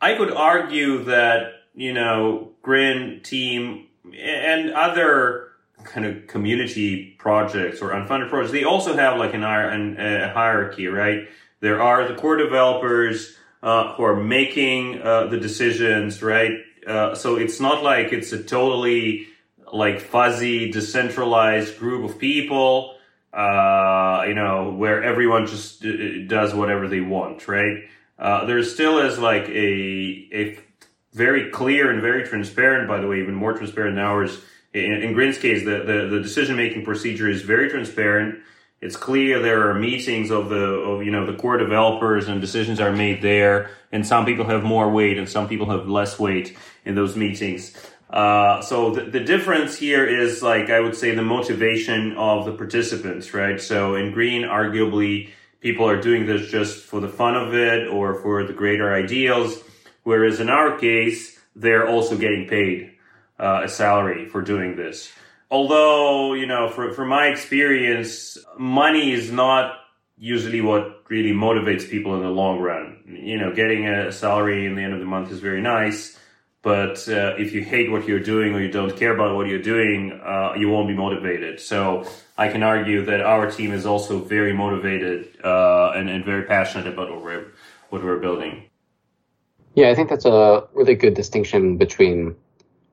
I 0.00 0.16
could 0.16 0.32
argue 0.32 1.04
that, 1.04 1.52
you 1.74 1.94
know, 1.94 2.50
Grin 2.60 3.20
team 3.22 3.86
and 4.18 4.70
other 4.72 5.48
kind 5.84 6.06
of 6.06 6.26
community 6.26 7.16
projects 7.18 7.80
or 7.80 7.90
unfunded 7.90 8.28
projects, 8.28 8.52
they 8.52 8.64
also 8.64 8.96
have 8.96 9.18
like 9.18 9.34
an, 9.34 9.42
an 9.42 9.96
a 9.98 10.32
hierarchy, 10.32 10.86
right? 10.86 11.28
There 11.60 11.82
are 11.82 12.06
the 12.08 12.14
core 12.14 12.36
developers 12.36 13.36
uh, 13.62 13.94
who 13.94 14.04
are 14.04 14.16
making 14.16 15.02
uh, 15.02 15.26
the 15.26 15.38
decisions, 15.38 16.22
right? 16.22 16.52
Uh, 16.86 17.14
so 17.14 17.36
it's 17.36 17.60
not 17.60 17.82
like 17.82 18.12
it's 18.12 18.32
a 18.32 18.42
totally 18.42 19.28
like 19.72 20.00
fuzzy, 20.00 20.70
decentralized 20.70 21.78
group 21.78 22.08
of 22.08 22.18
people 22.18 22.96
uh, 23.32 24.24
you 24.28 24.34
know, 24.34 24.74
where 24.76 25.02
everyone 25.02 25.46
just 25.46 25.82
does 26.28 26.54
whatever 26.54 26.88
they 26.88 27.00
want, 27.00 27.48
right? 27.48 27.84
Uh, 28.18 28.44
there 28.44 28.62
still 28.62 28.98
is 28.98 29.18
like 29.18 29.48
a 29.48 30.28
a 30.32 30.58
very 31.12 31.50
clear 31.50 31.90
and 31.90 32.00
very 32.00 32.24
transparent, 32.26 32.88
by 32.88 33.00
the 33.00 33.06
way, 33.06 33.20
even 33.20 33.34
more 33.34 33.52
transparent 33.52 33.96
than 33.96 34.04
ours. 34.04 34.40
In, 34.72 34.92
in 35.02 35.12
Grin's 35.12 35.38
case, 35.38 35.64
the, 35.64 35.82
the, 35.84 36.08
the 36.10 36.20
decision 36.20 36.56
making 36.56 36.84
procedure 36.84 37.28
is 37.28 37.42
very 37.42 37.68
transparent. 37.68 38.40
It's 38.80 38.96
clear 38.96 39.40
there 39.40 39.68
are 39.68 39.74
meetings 39.74 40.30
of 40.30 40.48
the 40.48 40.56
of 40.56 41.04
you 41.04 41.12
know 41.12 41.24
the 41.24 41.34
core 41.34 41.56
developers 41.56 42.26
and 42.26 42.40
decisions 42.40 42.80
are 42.80 42.92
made 42.92 43.22
there. 43.22 43.70
And 43.92 44.04
some 44.04 44.24
people 44.24 44.46
have 44.46 44.64
more 44.64 44.90
weight 44.90 45.18
and 45.18 45.28
some 45.28 45.48
people 45.48 45.70
have 45.70 45.88
less 45.88 46.18
weight 46.18 46.56
in 46.84 46.96
those 46.96 47.14
meetings. 47.14 47.76
Uh, 48.10 48.60
so 48.60 48.90
the, 48.90 49.02
the 49.02 49.20
difference 49.20 49.76
here 49.76 50.04
is 50.04 50.42
like 50.42 50.68
I 50.68 50.80
would 50.80 50.96
say 50.96 51.14
the 51.14 51.22
motivation 51.22 52.16
of 52.16 52.44
the 52.44 52.52
participants, 52.52 53.32
right? 53.32 53.60
So 53.60 53.94
in 53.94 54.12
Grin, 54.12 54.42
arguably 54.42 55.30
people 55.60 55.88
are 55.88 56.00
doing 56.00 56.26
this 56.26 56.50
just 56.50 56.84
for 56.84 57.00
the 57.00 57.08
fun 57.08 57.36
of 57.36 57.54
it 57.54 57.86
or 57.86 58.20
for 58.20 58.42
the 58.42 58.52
greater 58.52 58.92
ideals, 58.92 59.62
whereas 60.02 60.40
in 60.40 60.48
our 60.48 60.78
case 60.78 61.38
they're 61.54 61.88
also 61.88 62.16
getting 62.16 62.48
paid 62.48 62.92
uh, 63.38 63.62
a 63.64 63.68
salary 63.68 64.28
for 64.28 64.42
doing 64.42 64.76
this. 64.76 65.12
Although 65.50 66.34
you 66.34 66.46
know, 66.46 66.68
for 66.68 66.92
for 66.92 67.04
my 67.04 67.26
experience, 67.26 68.38
money 68.58 69.12
is 69.12 69.30
not 69.30 69.76
usually 70.16 70.60
what 70.60 71.02
really 71.08 71.32
motivates 71.32 71.88
people 71.88 72.14
in 72.14 72.22
the 72.22 72.30
long 72.30 72.60
run. 72.60 73.02
You 73.06 73.38
know, 73.38 73.52
getting 73.52 73.88
a 73.88 74.12
salary 74.12 74.66
in 74.66 74.74
the 74.76 74.82
end 74.82 74.94
of 74.94 75.00
the 75.00 75.06
month 75.06 75.30
is 75.30 75.40
very 75.40 75.60
nice 75.60 76.18
but 76.62 77.08
uh, 77.08 77.34
if 77.38 77.52
you 77.52 77.64
hate 77.64 77.90
what 77.90 78.06
you're 78.06 78.20
doing 78.20 78.54
or 78.54 78.60
you 78.60 78.70
don't 78.70 78.96
care 78.96 79.12
about 79.12 79.34
what 79.34 79.48
you're 79.48 79.62
doing, 79.62 80.12
uh, 80.24 80.54
you 80.56 80.68
won't 80.68 80.86
be 80.86 80.94
motivated. 80.94 81.60
So 81.60 82.06
I 82.38 82.48
can 82.48 82.62
argue 82.62 83.04
that 83.06 83.20
our 83.20 83.50
team 83.50 83.72
is 83.72 83.84
also 83.84 84.20
very 84.20 84.52
motivated 84.52 85.38
uh, 85.44 85.90
and, 85.96 86.08
and 86.08 86.24
very 86.24 86.44
passionate 86.44 86.86
about 86.86 87.10
what 87.10 87.22
we're, 87.22 87.52
what 87.90 88.04
we're 88.04 88.20
building. 88.20 88.70
Yeah, 89.74 89.90
I 89.90 89.94
think 89.94 90.10
that's 90.10 90.24
a 90.24 90.64
really 90.74 90.94
good 90.94 91.14
distinction 91.14 91.76
between. 91.78 92.36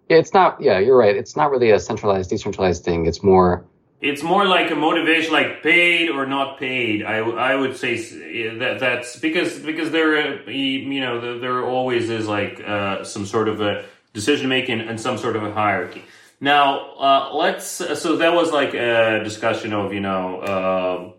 Yeah, 0.10 0.18
it's 0.18 0.34
not. 0.34 0.62
Yeah, 0.62 0.80
you're 0.80 0.98
right. 0.98 1.16
It's 1.16 1.36
not 1.36 1.52
really 1.52 1.72
a 1.72 1.80
centralized, 1.80 2.30
decentralized 2.30 2.84
thing. 2.84 3.06
It's 3.06 3.22
more 3.22 3.66
it's 4.02 4.24
more 4.24 4.46
like 4.46 4.72
a 4.72 4.76
motivation, 4.76 5.34
like 5.34 5.62
paid 5.62 6.10
or 6.10 6.26
not 6.26 6.58
paid. 6.58 7.04
I, 7.04 7.18
I 7.18 7.56
would 7.56 7.76
say 7.76 7.98
that 8.60 8.78
that's 8.80 9.20
because 9.20 9.60
because 9.60 9.92
there 9.92 10.50
you 10.50 11.02
know 11.02 11.40
there 11.40 11.66
always 11.66 12.10
is 12.10 12.28
like 12.28 12.62
uh, 12.66 13.04
some 13.04 13.26
sort 13.26 13.50
of 13.50 13.60
a 13.60 13.84
decision 14.14 14.48
making 14.48 14.80
and 14.80 15.00
some 15.00 15.18
sort 15.18 15.36
of 15.36 15.44
a 15.44 15.52
hierarchy. 15.52 16.04
Now 16.40 16.96
uh, 16.96 17.32
let's 17.34 17.66
so 17.68 18.16
that 18.18 18.34
was 18.34 18.52
like 18.52 18.74
a 18.74 19.22
discussion 19.24 19.74
of 19.74 19.94
you 19.94 20.00
know 20.00 20.40
uh, 20.40 21.19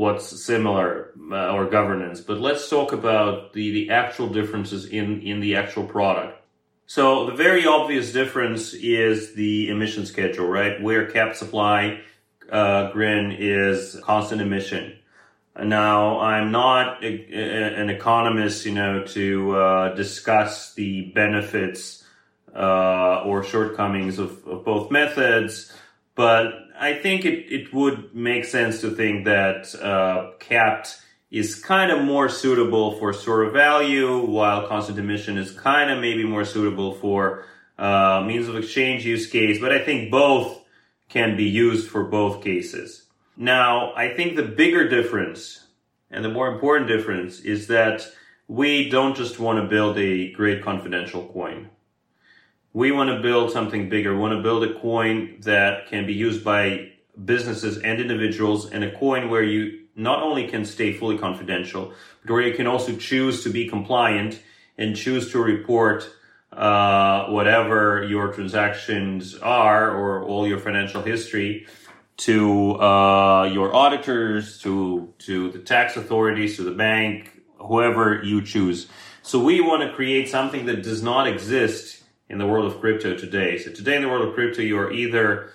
what's 0.00 0.42
similar 0.42 1.12
uh, 1.30 1.52
or 1.52 1.66
governance, 1.66 2.22
but 2.22 2.40
let's 2.40 2.70
talk 2.70 2.92
about 2.92 3.52
the 3.52 3.70
the 3.70 3.90
actual 3.90 4.28
differences 4.28 4.86
in 4.86 5.20
in 5.20 5.40
the 5.40 5.56
actual 5.56 5.84
product. 5.84 6.34
So 6.86 7.26
the 7.26 7.36
very 7.46 7.66
obvious 7.66 8.12
difference 8.12 8.72
is 8.72 9.34
the 9.34 9.68
emission 9.68 10.06
schedule, 10.06 10.48
right? 10.48 10.80
Where 10.82 11.10
cap 11.10 11.36
supply 11.36 12.00
uh, 12.50 12.90
Grin 12.92 13.36
is 13.38 14.00
constant 14.02 14.40
emission. 14.40 14.96
Now, 15.62 16.20
I'm 16.20 16.50
not 16.50 17.04
a, 17.04 17.06
a, 17.06 17.82
an 17.82 17.90
economist, 17.90 18.64
you 18.64 18.72
know, 18.72 19.04
to 19.16 19.56
uh, 19.56 19.94
discuss 19.94 20.74
the 20.74 21.12
benefits 21.14 22.02
uh, 22.54 23.22
or 23.26 23.44
shortcomings 23.44 24.18
of, 24.18 24.30
of, 24.46 24.64
both 24.64 24.90
methods, 24.90 25.72
but 26.14 26.46
I 26.80 26.94
think 26.94 27.26
it, 27.26 27.52
it 27.52 27.74
would 27.74 28.14
make 28.14 28.46
sense 28.46 28.80
to 28.80 28.90
think 28.90 29.26
that 29.26 29.74
uh, 29.74 30.32
capped 30.38 30.96
is 31.30 31.54
kind 31.54 31.92
of 31.92 32.02
more 32.02 32.30
suitable 32.30 32.98
for 32.98 33.12
store 33.12 33.42
of 33.42 33.52
value, 33.52 34.18
while 34.24 34.66
constant 34.66 34.98
emission 34.98 35.36
is 35.36 35.52
kind 35.52 35.90
of 35.90 36.00
maybe 36.00 36.24
more 36.24 36.46
suitable 36.46 36.94
for 36.94 37.44
uh, 37.78 38.24
means 38.26 38.48
of 38.48 38.56
exchange 38.56 39.04
use 39.04 39.26
case. 39.26 39.60
But 39.60 39.72
I 39.72 39.78
think 39.78 40.10
both 40.10 40.64
can 41.10 41.36
be 41.36 41.44
used 41.44 41.88
for 41.88 42.04
both 42.04 42.42
cases. 42.42 43.04
Now, 43.36 43.92
I 43.94 44.14
think 44.14 44.36
the 44.36 44.42
bigger 44.42 44.88
difference 44.88 45.66
and 46.10 46.24
the 46.24 46.30
more 46.30 46.52
important 46.52 46.88
difference 46.88 47.40
is 47.40 47.66
that 47.68 48.08
we 48.48 48.88
don't 48.88 49.16
just 49.16 49.38
want 49.38 49.60
to 49.60 49.68
build 49.68 49.98
a 49.98 50.32
great 50.32 50.62
confidential 50.62 51.28
coin. 51.28 51.70
We 52.72 52.92
want 52.92 53.10
to 53.10 53.20
build 53.20 53.50
something 53.50 53.88
bigger. 53.88 54.14
We 54.14 54.20
want 54.20 54.34
to 54.34 54.42
build 54.42 54.62
a 54.62 54.78
coin 54.78 55.38
that 55.40 55.88
can 55.88 56.06
be 56.06 56.14
used 56.14 56.44
by 56.44 56.92
businesses 57.24 57.78
and 57.78 58.00
individuals 58.00 58.70
and 58.70 58.84
a 58.84 58.96
coin 58.96 59.28
where 59.28 59.42
you 59.42 59.86
not 59.96 60.22
only 60.22 60.46
can 60.46 60.64
stay 60.64 60.92
fully 60.92 61.18
confidential, 61.18 61.92
but 62.22 62.32
where 62.32 62.42
you 62.42 62.54
can 62.54 62.68
also 62.68 62.94
choose 62.94 63.42
to 63.42 63.50
be 63.50 63.68
compliant 63.68 64.40
and 64.78 64.96
choose 64.96 65.32
to 65.32 65.42
report 65.42 66.08
uh, 66.52 67.26
whatever 67.26 68.04
your 68.04 68.32
transactions 68.32 69.36
are 69.36 69.90
or 69.90 70.22
all 70.24 70.46
your 70.46 70.58
financial 70.58 71.02
history 71.02 71.66
to 72.16 72.80
uh, 72.80 73.50
your 73.52 73.74
auditors, 73.74 74.60
to 74.60 75.12
to 75.18 75.50
the 75.50 75.58
tax 75.58 75.96
authorities, 75.96 76.56
to 76.56 76.62
the 76.62 76.70
bank, 76.70 77.40
whoever 77.56 78.22
you 78.22 78.42
choose. 78.42 78.88
So 79.22 79.42
we 79.42 79.60
want 79.60 79.82
to 79.82 79.92
create 79.94 80.28
something 80.28 80.66
that 80.66 80.82
does 80.82 81.02
not 81.02 81.26
exist 81.26 81.99
in 82.30 82.38
the 82.38 82.46
world 82.46 82.64
of 82.64 82.80
crypto 82.80 83.16
today. 83.16 83.58
So 83.58 83.70
today 83.70 83.96
in 83.96 84.02
the 84.02 84.08
world 84.08 84.26
of 84.26 84.34
crypto, 84.34 84.62
you 84.62 84.78
are 84.78 84.90
either 84.90 85.52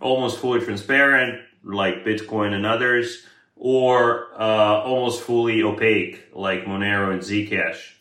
almost 0.00 0.38
fully 0.38 0.60
transparent, 0.60 1.42
like 1.62 2.04
Bitcoin 2.04 2.54
and 2.54 2.64
others, 2.64 3.26
or 3.56 4.32
uh, 4.40 4.80
almost 4.82 5.22
fully 5.22 5.62
opaque, 5.62 6.28
like 6.32 6.64
Monero 6.64 7.12
and 7.12 7.20
Zcash 7.20 7.94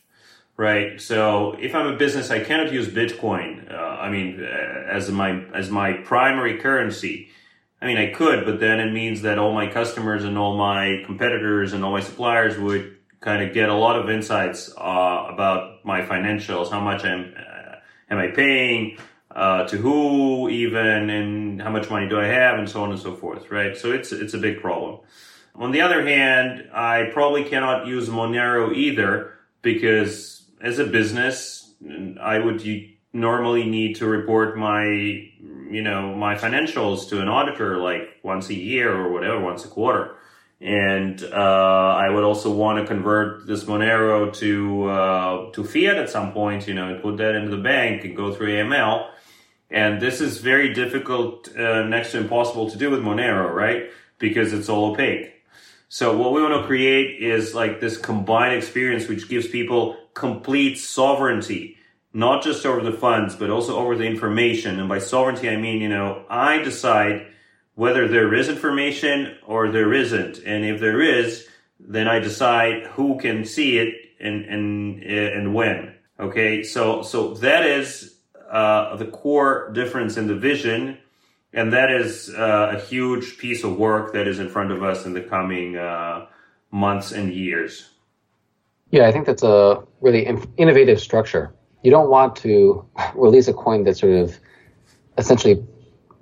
right? 0.58 1.02
So 1.02 1.58
if 1.60 1.76
I'm 1.76 1.88
a 1.88 1.98
business, 1.98 2.30
I 2.32 2.44
cannot 2.44 2.72
use 2.72 2.88
Bitcoin. 2.88 3.72
Uh, 3.72 3.76
I 3.76 4.10
mean, 4.10 4.44
uh, 4.44 4.48
as 4.92 5.10
my 5.10 5.44
as 5.54 5.70
my 5.70 5.94
primary 5.94 6.60
currency. 6.60 7.30
I 7.82 7.86
mean, 7.86 7.98
I 7.98 8.14
could, 8.14 8.46
but 8.46 8.62
then 8.62 8.80
it 8.80 8.94
means 8.94 9.24
that 9.24 9.38
all 9.38 9.54
my 9.54 9.68
customers 9.68 10.24
and 10.24 10.38
all 10.38 10.56
my 10.56 11.04
competitors 11.06 11.74
and 11.74 11.84
all 11.84 11.92
my 11.92 12.00
suppliers 12.00 12.58
would 12.58 12.96
kind 13.20 13.44
of 13.44 13.54
get 13.54 13.68
a 13.68 13.74
lot 13.74 14.00
of 14.00 14.10
insights 14.10 14.72
uh, 14.78 15.28
about 15.30 15.84
my 15.84 16.02
financials, 16.02 16.72
how 16.72 16.80
much 16.80 17.04
I'm 17.04 17.34
am 18.10 18.18
I 18.18 18.28
paying. 18.28 18.98
Uh, 19.32 19.68
to 19.68 19.78
who 19.78 20.48
even 20.48 21.10
and 21.10 21.60
how 21.60 21.72
much 21.72 21.90
money 21.90 22.08
do 22.08 22.20
I 22.20 22.26
have 22.26 22.60
and 22.60 22.70
so 22.70 22.84
on 22.84 22.92
and 22.92 23.00
so 23.00 23.16
forth, 23.16 23.50
right? 23.50 23.76
So 23.76 23.92
it's 23.92 24.12
it's 24.12 24.36
a 24.36 24.38
big 24.38 24.62
problem. 24.62 25.00
On 25.56 25.72
the 25.72 25.82
other 25.82 26.06
hand, 26.06 26.70
I 26.72 27.10
probably 27.12 27.44
cannot 27.44 27.88
use 27.88 28.10
Monero 28.10 28.76
either 28.76 29.34
because 29.64 30.44
as 30.62 30.78
a 30.78 30.86
business, 30.86 31.74
I 32.22 32.38
would 32.38 32.64
normally 33.12 33.66
need 33.66 33.96
to 33.98 34.08
report 34.08 34.58
my, 34.58 34.86
you 34.86 35.82
know, 35.82 36.16
my 36.16 36.36
financials 36.36 37.10
to 37.10 37.22
an 37.22 37.28
auditor 37.28 37.78
like 37.78 38.20
once 38.24 38.50
a 38.50 38.56
year 38.56 38.92
or 38.92 39.12
whatever, 39.12 39.40
once 39.40 39.66
a 39.66 39.68
quarter. 39.68 40.16
And 40.64 41.22
uh, 41.22 41.36
I 41.36 42.10
would 42.10 42.24
also 42.24 42.50
want 42.50 42.80
to 42.80 42.86
convert 42.86 43.46
this 43.46 43.66
Monero 43.66 44.34
to 44.36 44.86
uh, 44.86 45.52
to 45.52 45.64
fiat 45.66 45.98
at 45.98 46.10
some 46.10 46.32
point, 46.32 46.70
you 46.70 46.74
know, 46.74 46.88
and 46.88 47.02
put 47.02 47.18
that 47.18 47.36
into 47.36 47.50
the 47.50 47.62
bank 47.62 48.06
and 48.06 48.16
go 48.16 48.34
through 48.34 48.48
AML. 48.48 49.10
And 49.70 50.02
this 50.02 50.22
is 50.22 50.38
very 50.38 50.74
difficult, 50.74 51.54
uh, 51.58 51.84
next 51.84 52.12
to 52.12 52.20
impossible 52.20 52.70
to 52.70 52.78
do 52.78 52.90
with 52.90 53.02
Monero, 53.02 53.54
right? 53.54 53.90
Because 54.20 54.54
it's 54.54 54.70
all 54.70 54.94
opaque. 54.94 55.34
So 55.90 56.16
what 56.16 56.32
we 56.32 56.42
want 56.42 56.54
to 56.62 56.66
create 56.66 57.22
is 57.22 57.54
like 57.54 57.82
this 57.82 57.98
combined 57.98 58.56
experience, 58.56 59.10
which 59.10 59.28
gives 59.28 59.48
people 59.48 59.98
complete 60.14 60.78
sovereignty, 60.78 61.76
not 62.14 62.42
just 62.42 62.66
over 62.66 62.82
the 62.82 62.98
funds, 62.98 63.36
but 63.36 63.50
also 63.50 63.78
over 63.78 63.98
the 63.98 64.06
information. 64.06 64.80
And 64.80 64.88
by 64.88 65.00
sovereignty, 65.00 65.50
I 65.50 65.58
mean, 65.58 65.82
you 65.82 65.90
know, 65.90 66.24
I 66.30 66.60
decide 66.60 67.28
whether 67.76 68.08
there 68.08 68.34
is 68.34 68.50
information 68.50 69.36
or 69.46 69.72
there 69.72 69.94
isn't. 69.94 70.40
And 70.46 70.64
if 70.66 70.80
there 70.80 71.02
is, 71.02 71.48
then 71.80 72.08
I 72.08 72.20
decide 72.20 72.88
who 72.88 73.20
can 73.20 73.46
see 73.46 73.78
it 73.78 73.96
and, 74.20 74.46
and, 74.46 75.04
and 75.04 75.54
when. 75.54 75.96
Okay. 76.20 76.64
So, 76.64 77.02
so 77.02 77.34
that 77.36 77.66
is, 77.66 78.16
uh, 78.50 78.96
the 78.98 79.08
core 79.08 79.72
difference 79.74 80.16
in 80.16 80.28
the 80.28 80.36
vision 80.36 81.00
and 81.54 81.72
that 81.74 81.92
is 81.92 82.34
uh, 82.36 82.74
a 82.76 82.80
huge 82.80 83.38
piece 83.38 83.64
of 83.64 83.78
work 83.78 84.14
that 84.14 84.28
is 84.28 84.40
in 84.40 84.50
front 84.50 84.72
of 84.72 84.84
us 84.84 85.06
in 85.06 85.14
the 85.14 85.22
coming 85.22 85.78
uh, 85.78 86.26
months 86.72 87.12
and 87.12 87.32
years. 87.32 87.90
Yeah, 88.90 89.08
I 89.08 89.12
think 89.12 89.28
that's 89.28 89.44
a 89.44 89.84
really 90.02 90.28
innovative 90.58 91.00
structure. 91.00 91.54
You 91.84 91.92
don't 91.92 92.10
want 92.10 92.36
to 92.38 92.86
release 93.16 93.48
a 93.48 93.54
coin 93.54 93.84
that 93.84 93.98
sort 93.98 94.14
of 94.14 94.40
essentially, 95.18 95.64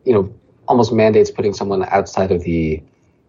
you 0.05 0.13
know, 0.13 0.33
almost 0.71 0.91
mandates 0.91 1.29
putting 1.29 1.53
someone 1.53 1.83
outside 1.83 2.31
of 2.31 2.43
the 2.43 2.81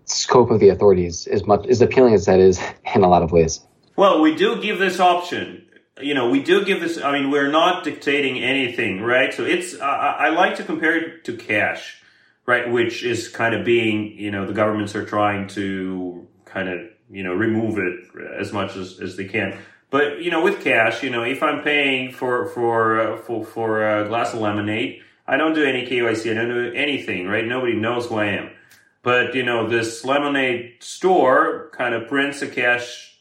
scope 0.05 0.51
of 0.51 0.61
the 0.61 0.69
authorities 0.71 1.27
as 1.27 1.47
much 1.47 1.67
as 1.67 1.83
appealing 1.83 2.15
as 2.15 2.27
that 2.27 2.41
is 2.41 2.61
in 2.95 3.03
a 3.03 3.09
lot 3.09 3.23
of 3.23 3.33
ways. 3.33 3.61
Well, 3.97 4.23
we 4.23 4.35
do 4.35 4.61
give 4.63 4.79
this 4.79 4.99
option 5.01 5.67
you 6.01 6.15
know, 6.15 6.31
we 6.31 6.43
do 6.43 6.65
give 6.65 6.81
this. 6.81 7.01
I 7.01 7.13
mean, 7.13 7.31
we're 7.31 7.51
not 7.51 7.85
dictating 7.85 8.43
anything, 8.43 9.03
right? 9.03 9.33
So 9.33 9.45
it's. 9.45 9.79
I, 9.81 10.31
like 10.31 10.57
to 10.57 10.65
compare 10.65 10.97
it 10.97 11.25
to 11.25 11.37
cash, 11.37 12.03
right? 12.47 12.71
Which 12.71 13.05
is 13.05 13.29
kind 13.29 13.55
of 13.55 13.65
being, 13.65 14.19
you 14.19 14.31
know, 14.31 14.47
the 14.47 14.55
governments 14.55 14.95
are 14.97 15.05
trying 15.05 15.49
to 15.49 16.27
kind 16.45 16.69
of, 16.69 16.81
you 17.11 17.23
know, 17.23 17.35
remove 17.35 17.79
it 17.79 18.01
as 18.39 18.53
much 18.53 18.75
as, 18.77 19.01
as 19.01 19.17
they 19.17 19.27
can. 19.27 19.59
But 19.91 20.23
you 20.23 20.31
know, 20.31 20.43
with 20.43 20.65
cash, 20.65 21.03
you 21.03 21.11
know, 21.11 21.23
if 21.23 21.43
I'm 21.43 21.63
paying 21.63 22.13
for 22.13 22.47
for 22.47 23.01
uh, 23.01 23.17
for 23.19 23.45
for 23.45 23.87
a 23.87 24.09
glass 24.09 24.33
of 24.33 24.41
lemonade, 24.41 25.03
I 25.27 25.37
don't 25.37 25.55
do 25.55 25.65
any 25.65 25.87
KYC. 25.87 26.31
I 26.31 26.35
don't 26.35 26.49
do 26.49 26.73
anything, 26.75 27.27
right? 27.27 27.47
Nobody 27.47 27.75
knows 27.75 28.07
who 28.07 28.17
I 28.17 28.27
am. 28.27 28.51
But 29.03 29.35
you 29.35 29.43
know, 29.43 29.69
this 29.69 30.05
lemonade 30.05 30.77
store 30.81 31.71
kind 31.73 31.95
of 31.95 32.09
prints 32.09 32.43
a 32.43 32.49
cash 32.49 33.13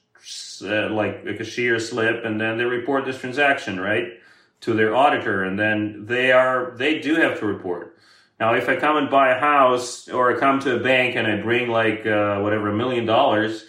uh, 0.64 0.90
like 0.90 1.26
a 1.26 1.34
cashier 1.34 1.80
slip, 1.80 2.24
and 2.24 2.40
then 2.40 2.58
they 2.58 2.66
report 2.66 3.06
this 3.06 3.20
transaction 3.20 3.80
right 3.80 4.14
to 4.62 4.74
their 4.74 4.96
auditor, 4.96 5.44
and 5.44 5.58
then 5.58 6.06
they 6.06 6.32
are 6.32 6.74
they 6.78 7.00
do 7.00 7.16
have 7.16 7.40
to 7.40 7.46
report. 7.46 7.98
Now, 8.40 8.56
if 8.56 8.70
I 8.70 8.76
come 8.76 8.98
and 8.98 9.10
buy 9.10 9.36
a 9.36 9.40
house, 9.40 10.08
or 10.08 10.36
I 10.36 10.40
come 10.40 10.60
to 10.62 10.76
a 10.76 10.80
bank 10.80 11.16
and 11.16 11.28
I 11.28 11.42
bring 11.42 11.70
like 11.70 12.06
uh, 12.06 12.40
whatever 12.40 12.70
a 12.70 12.76
million 12.76 13.06
dollars, 13.06 13.66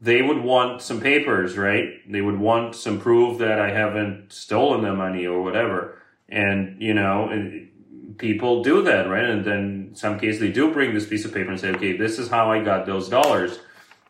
they 0.00 0.22
would 0.22 0.38
want 0.38 0.82
some 0.82 1.00
papers, 1.00 1.56
right? 1.56 1.90
They 2.08 2.20
would 2.20 2.38
want 2.38 2.74
some 2.74 3.00
proof 3.00 3.38
that 3.38 3.60
I 3.60 3.70
haven't 3.70 4.32
stolen 4.32 4.82
the 4.82 4.94
money 4.94 5.26
or 5.26 5.42
whatever. 5.42 5.98
And 6.28 6.80
you 6.82 6.94
know, 6.94 7.30
people 8.18 8.62
do 8.62 8.82
that, 8.82 9.08
right? 9.08 9.24
And 9.24 9.44
then 9.44 9.88
in 9.90 9.94
some 9.94 10.18
cases 10.18 10.40
they 10.40 10.52
do 10.52 10.72
bring 10.72 10.94
this 10.94 11.06
piece 11.06 11.24
of 11.24 11.32
paper 11.32 11.50
and 11.50 11.60
say, 11.60 11.70
okay, 11.70 11.96
this 11.96 12.18
is 12.18 12.28
how 12.28 12.50
I 12.50 12.62
got 12.62 12.86
those 12.86 13.08
dollars 13.08 13.58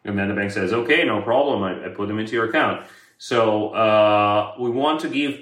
and 0.05 0.19
then 0.19 0.29
the 0.29 0.35
bank 0.35 0.51
says, 0.51 0.73
okay, 0.73 1.05
no 1.05 1.23
problem. 1.23 1.63
I, 1.63 1.87
I 1.87 1.89
put 1.89 2.09
them 2.09 2.19
into 2.19 2.33
your 2.33 2.49
account. 2.49 2.87
So 3.19 3.69
uh, 3.69 4.55
we 4.59 4.71
want 4.71 5.01
to 5.01 5.09
give 5.09 5.39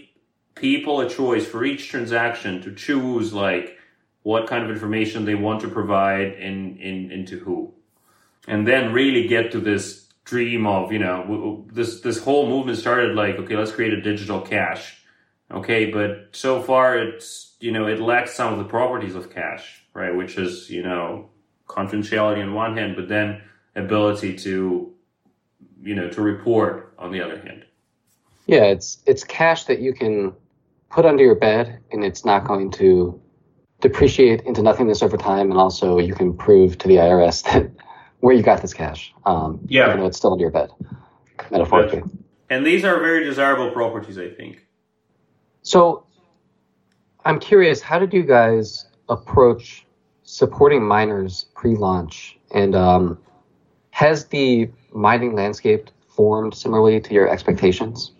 people 0.54 1.00
a 1.00 1.08
choice 1.08 1.46
for 1.46 1.64
each 1.64 1.88
transaction 1.88 2.60
to 2.62 2.74
choose 2.74 3.32
like 3.32 3.78
what 4.22 4.46
kind 4.46 4.64
of 4.64 4.70
information 4.70 5.24
they 5.24 5.34
want 5.34 5.62
to 5.62 5.68
provide 5.68 6.34
and, 6.34 6.78
and, 6.78 7.10
and 7.10 7.28
to 7.28 7.38
who. 7.38 7.72
And 8.46 8.68
then 8.68 8.92
really 8.92 9.28
get 9.28 9.52
to 9.52 9.60
this 9.60 10.08
dream 10.24 10.66
of, 10.66 10.92
you 10.92 10.98
know, 10.98 11.66
this, 11.72 12.00
this 12.02 12.22
whole 12.22 12.48
movement 12.48 12.78
started 12.78 13.16
like, 13.16 13.36
okay, 13.36 13.56
let's 13.56 13.72
create 13.72 13.94
a 13.94 14.02
digital 14.02 14.42
cash. 14.42 15.02
Okay. 15.50 15.90
But 15.90 16.28
so 16.32 16.60
far 16.60 16.98
it's, 16.98 17.49
you 17.60 17.72
know, 17.72 17.86
it 17.86 18.00
lacks 18.00 18.34
some 18.34 18.52
of 18.52 18.58
the 18.58 18.64
properties 18.64 19.14
of 19.14 19.30
cash, 19.30 19.82
right? 19.94 20.14
Which 20.14 20.36
is, 20.36 20.70
you 20.70 20.82
know, 20.82 21.30
confidentiality 21.68 22.42
on 22.42 22.54
one 22.54 22.76
hand, 22.76 22.96
but 22.96 23.08
then 23.08 23.42
ability 23.76 24.36
to, 24.38 24.92
you 25.82 25.94
know, 25.94 26.08
to 26.10 26.22
report 26.22 26.94
on 26.98 27.12
the 27.12 27.20
other 27.20 27.38
hand. 27.38 27.64
Yeah, 28.46 28.64
it's 28.64 28.98
it's 29.06 29.22
cash 29.22 29.64
that 29.64 29.80
you 29.80 29.92
can 29.92 30.34
put 30.90 31.06
under 31.06 31.22
your 31.22 31.36
bed 31.36 31.78
and 31.92 32.04
it's 32.04 32.24
not 32.24 32.44
going 32.44 32.72
to 32.72 33.20
depreciate 33.80 34.42
into 34.42 34.62
nothingness 34.62 35.02
over 35.02 35.16
time, 35.16 35.50
and 35.50 35.58
also 35.58 35.98
you 35.98 36.14
can 36.14 36.36
prove 36.36 36.78
to 36.78 36.88
the 36.88 36.96
IRS 36.96 37.44
that 37.52 37.70
where 38.20 38.34
you 38.34 38.42
got 38.42 38.60
this 38.62 38.74
cash. 38.74 39.14
Um, 39.24 39.60
yeah, 39.66 39.88
even 39.88 40.00
though 40.00 40.06
it's 40.06 40.16
still 40.16 40.32
under 40.32 40.42
your 40.42 40.50
bed, 40.50 40.70
metaphorically. 41.50 42.02
And 42.48 42.66
these 42.66 42.84
are 42.84 42.98
very 42.98 43.22
desirable 43.24 43.70
properties, 43.70 44.18
I 44.18 44.28
think. 44.28 44.66
So, 45.62 46.04
I'm 47.24 47.38
curious, 47.38 47.80
how 47.80 47.98
did 47.98 48.12
you 48.12 48.22
guys 48.22 48.86
approach 49.08 49.86
supporting 50.22 50.82
miners 50.82 51.46
pre-launch, 51.54 52.38
and 52.52 52.74
um, 52.74 53.18
has 53.90 54.26
the 54.26 54.70
mining 54.92 55.34
landscape 55.34 55.90
formed 56.08 56.54
similarly 56.54 57.00
to 57.00 57.14
your 57.14 57.28
expectations? 57.28 58.12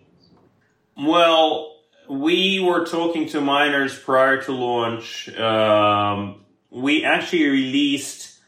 Well, 0.96 1.76
we 2.08 2.60
were 2.60 2.84
talking 2.84 3.28
to 3.28 3.40
miners 3.40 3.98
prior 3.98 4.42
to 4.42 4.52
launch. 4.52 5.28
Um, 5.36 6.44
we 6.70 7.04
actually 7.04 7.48
released 7.48 8.38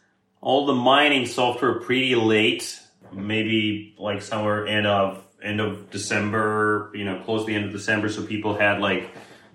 all 0.41 0.67
the 0.67 0.75
mining 0.75 1.27
software 1.27 1.81
pretty 1.81 2.15
late, 2.15 2.79
maybe 3.12 3.95
like 3.99 4.23
somewhere 4.23 4.67
end 4.67 4.87
of 4.87 5.25
end 5.43 5.61
of 5.61 5.91
December, 5.91 6.91
you 6.95 7.05
know, 7.05 7.21
close 7.25 7.43
to 7.43 7.47
the 7.47 7.55
end 7.55 7.65
of 7.67 7.73
December, 7.73 8.09
so 8.09 8.25
people 8.25 8.55
had 8.55 8.81
like 8.81 9.11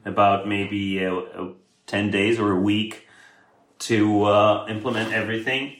about 0.05 0.47
maybe 0.47 1.03
a, 1.03 1.13
a 1.13 1.53
ten 1.85 2.11
days 2.11 2.39
or 2.39 2.51
a 2.51 2.59
week 2.59 3.07
to 3.79 4.23
uh, 4.23 4.65
implement 4.69 5.13
everything. 5.13 5.75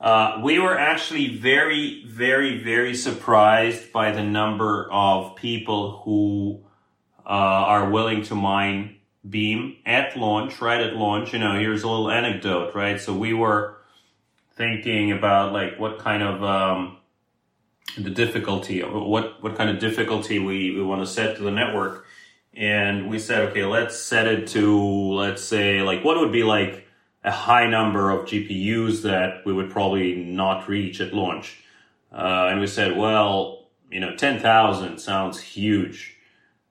Uh, 0.00 0.40
we 0.42 0.58
were 0.58 0.76
actually 0.76 1.36
very, 1.36 2.04
very, 2.06 2.62
very 2.62 2.94
surprised 2.94 3.92
by 3.92 4.10
the 4.10 4.22
number 4.22 4.90
of 4.90 5.36
people 5.36 6.02
who 6.04 6.60
uh, 7.24 7.28
are 7.28 7.88
willing 7.88 8.22
to 8.24 8.34
mine 8.34 8.96
Beam 9.28 9.76
at 9.86 10.16
launch, 10.16 10.60
right 10.60 10.80
at 10.80 10.96
launch. 10.96 11.32
You 11.32 11.38
know, 11.38 11.56
here's 11.56 11.84
a 11.84 11.88
little 11.88 12.10
anecdote, 12.10 12.74
right? 12.74 13.00
So 13.00 13.14
we 13.14 13.32
were 13.32 13.76
thinking 14.56 15.12
about 15.12 15.52
like 15.52 15.78
what 15.78 16.00
kind 16.00 16.24
of 16.24 16.42
um, 16.42 16.96
the 17.96 18.10
difficulty, 18.10 18.80
what 18.80 19.40
what 19.40 19.54
kind 19.54 19.70
of 19.70 19.78
difficulty 19.78 20.40
we, 20.40 20.74
we 20.74 20.82
want 20.82 21.02
to 21.02 21.06
set 21.06 21.36
to 21.36 21.42
the 21.44 21.52
network, 21.52 22.04
and 22.54 23.08
we 23.08 23.18
said, 23.18 23.50
okay, 23.50 23.64
let's 23.64 23.98
set 23.98 24.26
it 24.26 24.48
to 24.48 25.12
let's 25.14 25.42
say 25.42 25.82
like 25.82 26.04
what 26.04 26.18
would 26.18 26.32
be 26.32 26.42
like 26.42 26.86
a 27.24 27.30
high 27.30 27.66
number 27.66 28.10
of 28.10 28.26
GPUs 28.26 29.02
that 29.02 29.46
we 29.46 29.52
would 29.52 29.70
probably 29.70 30.16
not 30.16 30.68
reach 30.68 31.00
at 31.00 31.14
launch, 31.14 31.62
uh, 32.12 32.48
and 32.50 32.60
we 32.60 32.66
said, 32.66 32.96
well, 32.96 33.68
you 33.90 34.00
know, 34.00 34.16
ten 34.16 34.40
thousand 34.40 34.98
sounds 34.98 35.40
huge. 35.40 36.16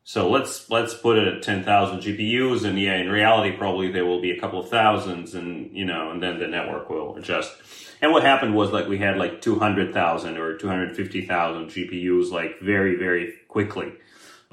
So 0.03 0.29
let's 0.29 0.69
let's 0.69 0.93
put 0.93 1.17
it 1.17 1.27
at 1.27 1.41
ten 1.41 1.63
thousand 1.63 1.99
GPUs, 1.99 2.65
and 2.65 2.79
yeah, 2.79 2.95
in 2.95 3.09
reality, 3.09 3.55
probably 3.55 3.91
there 3.91 4.05
will 4.05 4.21
be 4.21 4.31
a 4.31 4.39
couple 4.39 4.59
of 4.59 4.69
thousands, 4.69 5.35
and 5.35 5.71
you 5.75 5.85
know, 5.85 6.11
and 6.11 6.21
then 6.21 6.39
the 6.39 6.47
network 6.47 6.89
will 6.89 7.15
adjust. 7.15 7.53
And 8.01 8.11
what 8.11 8.23
happened 8.23 8.55
was 8.55 8.71
like 8.71 8.87
we 8.87 8.97
had 8.97 9.17
like 9.17 9.41
200,000 9.41 10.37
or 10.37 10.57
250,000 10.57 11.67
GPUs 11.67 12.31
like 12.31 12.59
very, 12.59 12.95
very 12.95 13.33
quickly. 13.47 13.93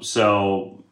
So, 0.01 0.83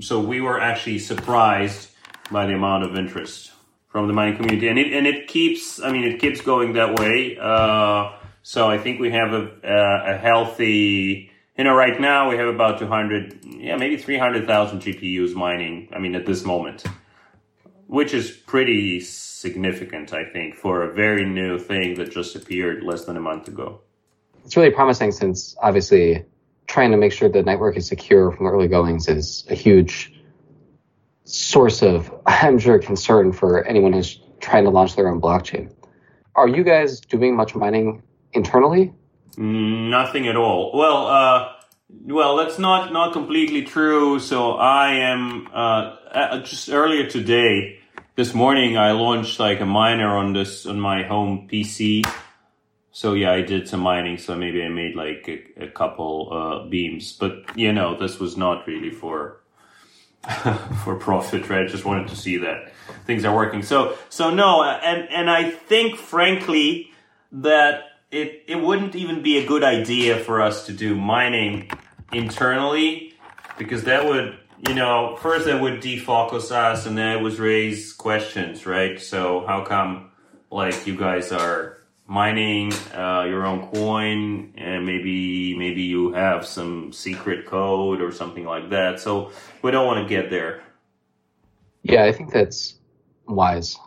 so 0.00 0.20
we 0.20 0.40
were 0.40 0.60
actually 0.60 0.98
surprised 0.98 1.90
by 2.30 2.46
the 2.46 2.54
amount 2.54 2.84
of 2.84 2.96
interest 2.96 3.52
from 3.88 4.06
the 4.06 4.12
mining 4.12 4.36
community. 4.36 4.68
And 4.68 4.78
it, 4.78 4.92
and 4.92 5.06
it 5.06 5.28
keeps, 5.28 5.80
I 5.80 5.92
mean, 5.92 6.04
it 6.04 6.20
keeps 6.20 6.40
going 6.40 6.72
that 6.74 6.98
way. 6.98 7.36
Uh, 7.40 8.12
so 8.42 8.68
I 8.68 8.78
think 8.78 9.00
we 9.00 9.10
have 9.10 9.32
a, 9.32 9.50
a, 9.62 10.14
a 10.14 10.18
healthy, 10.18 11.30
you 11.56 11.64
know, 11.64 11.74
right 11.74 12.00
now 12.00 12.30
we 12.30 12.36
have 12.36 12.48
about 12.48 12.78
200, 12.78 13.44
yeah, 13.44 13.76
maybe 13.76 13.96
300,000 13.96 14.80
GPUs 14.80 15.34
mining. 15.34 15.88
I 15.94 15.98
mean, 15.98 16.14
at 16.14 16.26
this 16.26 16.44
moment, 16.44 16.84
which 17.86 18.14
is 18.14 18.30
pretty 18.30 19.00
significant, 19.00 20.14
I 20.14 20.24
think, 20.24 20.54
for 20.54 20.82
a 20.82 20.94
very 20.94 21.26
new 21.26 21.58
thing 21.58 21.96
that 21.96 22.10
just 22.10 22.34
appeared 22.34 22.82
less 22.82 23.04
than 23.04 23.16
a 23.16 23.20
month 23.20 23.48
ago. 23.48 23.80
It's 24.44 24.56
really 24.56 24.70
promising 24.70 25.12
since 25.12 25.54
obviously 25.60 26.24
trying 26.66 26.90
to 26.92 26.96
make 26.96 27.12
sure 27.12 27.28
the 27.28 27.42
network 27.42 27.76
is 27.76 27.86
secure 27.86 28.32
from 28.32 28.46
early 28.46 28.68
goings 28.68 29.08
is 29.08 29.44
a 29.50 29.54
huge 29.54 30.12
source 31.24 31.82
of, 31.82 32.12
I'm 32.26 32.58
sure, 32.58 32.78
concern 32.78 33.32
for 33.32 33.64
anyone 33.64 33.92
who's 33.92 34.20
trying 34.40 34.64
to 34.64 34.70
launch 34.70 34.96
their 34.96 35.08
own 35.08 35.20
blockchain. 35.20 35.72
Are 36.34 36.48
you 36.48 36.64
guys 36.64 37.00
doing 37.00 37.36
much 37.36 37.54
mining 37.54 38.02
internally? 38.32 38.92
Nothing 39.36 40.28
at 40.28 40.36
all. 40.36 40.72
Well, 40.74 41.06
uh, 41.06 41.52
well, 42.04 42.36
that's 42.36 42.58
not 42.58 42.92
not 42.92 43.12
completely 43.12 43.62
true. 43.62 44.18
So 44.18 44.52
I 44.52 44.94
am 44.94 45.48
uh, 45.52 46.40
just 46.40 46.68
earlier 46.70 47.06
today 47.06 47.78
this 48.14 48.34
morning 48.34 48.76
I 48.76 48.92
launched 48.92 49.40
like 49.40 49.60
a 49.60 49.66
miner 49.66 50.16
on 50.16 50.32
this 50.32 50.66
on 50.66 50.78
my 50.80 51.02
home 51.02 51.48
PC. 51.50 52.04
So 52.92 53.14
yeah, 53.14 53.32
I 53.32 53.40
did 53.40 53.68
some 53.68 53.80
mining. 53.80 54.18
So 54.18 54.36
maybe 54.36 54.62
I 54.62 54.68
made 54.68 54.94
like 54.94 55.26
a, 55.28 55.64
a 55.64 55.68
couple 55.68 56.28
uh, 56.30 56.68
beams, 56.68 57.12
but 57.12 57.56
you 57.56 57.72
know, 57.72 57.98
this 57.98 58.18
was 58.18 58.36
not 58.36 58.66
really 58.66 58.90
for 58.90 59.40
for 60.84 60.96
profit, 60.96 61.48
right? 61.48 61.64
I 61.64 61.68
just 61.68 61.84
wanted 61.84 62.08
to 62.08 62.16
see 62.16 62.36
that 62.38 62.72
things 63.06 63.24
are 63.24 63.34
working. 63.34 63.62
So 63.62 63.96
so 64.08 64.30
no, 64.30 64.62
and 64.62 65.08
and 65.08 65.30
I 65.30 65.50
think 65.50 65.96
frankly 65.96 66.90
that 67.32 67.84
it 68.10 68.44
it 68.46 68.56
wouldn't 68.56 68.94
even 68.94 69.22
be 69.22 69.38
a 69.38 69.46
good 69.46 69.64
idea 69.64 70.18
for 70.18 70.42
us 70.42 70.66
to 70.66 70.72
do 70.72 70.94
mining 70.94 71.70
internally 72.12 73.14
because 73.56 73.84
that 73.84 74.04
would 74.04 74.38
you 74.68 74.74
know, 74.74 75.16
first 75.20 75.46
that 75.46 75.60
would 75.60 75.82
defocus 75.82 76.52
us 76.52 76.86
and 76.86 76.96
then 76.96 77.16
it 77.16 77.22
would 77.22 77.36
raise 77.38 77.92
questions, 77.92 78.64
right? 78.64 79.00
So 79.00 79.44
how 79.46 79.64
come 79.64 80.12
like 80.50 80.86
you 80.86 80.96
guys 80.96 81.32
are 81.32 81.78
mining 82.06 82.72
uh, 82.94 83.24
your 83.28 83.46
own 83.46 83.68
coin 83.68 84.52
and 84.56 84.84
maybe 84.84 85.56
maybe 85.56 85.82
you 85.82 86.12
have 86.12 86.46
some 86.46 86.92
secret 86.92 87.46
code 87.46 88.00
or 88.00 88.12
something 88.12 88.44
like 88.44 88.70
that. 88.70 89.00
So 89.00 89.30
we 89.62 89.70
don't 89.70 89.86
want 89.86 90.06
to 90.06 90.08
get 90.08 90.30
there. 90.30 90.62
Yeah, 91.82 92.04
I 92.04 92.12
think 92.12 92.32
that's 92.32 92.78
wise. 93.26 93.78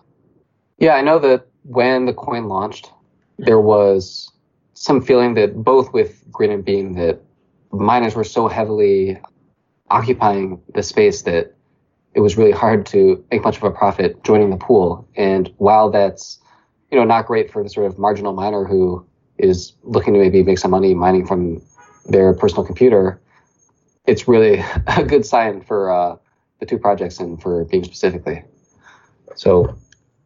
Yeah, 0.78 0.96
I 0.96 1.02
know 1.02 1.20
that 1.20 1.48
when 1.64 2.06
the 2.06 2.14
coin 2.14 2.48
launched, 2.48 2.92
there 3.38 3.60
was 3.60 4.32
some 4.74 5.02
feeling 5.02 5.34
that 5.36 5.64
both 5.64 5.94
with 5.94 6.24
Grin 6.32 6.52
and 6.52 6.66
Beam 6.66 6.94
that 6.94 7.22
miners 7.72 8.16
were 8.16 8.24
so 8.24 8.48
heavily 8.48 9.18
occupying 9.90 10.62
the 10.74 10.84
space 10.84 11.22
that 11.24 11.54
it 12.14 12.20
was 12.20 12.38
really 12.38 12.52
hard 12.52 12.86
to 12.88 13.24
make 13.32 13.44
much 13.44 13.58
of 13.58 13.64
a 13.64 13.72
profit 13.72 14.24
joining 14.24 14.50
the 14.50 14.58
pool. 14.58 15.08
And 15.16 15.54
while 15.58 15.90
that's, 15.90 16.40
you 16.92 16.98
know, 16.98 17.04
not 17.04 17.26
great 17.26 17.52
for 17.52 17.64
the 17.64 17.70
sort 17.70 17.88
of 17.88 17.98
marginal 17.98 18.34
miner 18.34 18.64
who 18.64 19.06
is 19.38 19.74
looking 19.84 20.14
to 20.14 20.20
maybe 20.20 20.44
make 20.44 20.60
some 20.60 20.72
money 20.72 20.94
mining 20.94 21.26
from 21.26 21.62
their 22.06 22.34
personal 22.34 22.66
computer, 22.66 23.20
it's 24.06 24.28
really 24.28 24.64
a 24.88 25.04
good 25.04 25.26
sign 25.26 25.62
for 25.62 25.92
uh, 25.92 26.16
the 26.60 26.66
two 26.66 26.78
projects 26.78 27.20
and 27.20 27.42
for 27.42 27.66
Beam 27.66 27.84
specifically. 27.84 28.44
So, 29.36 29.76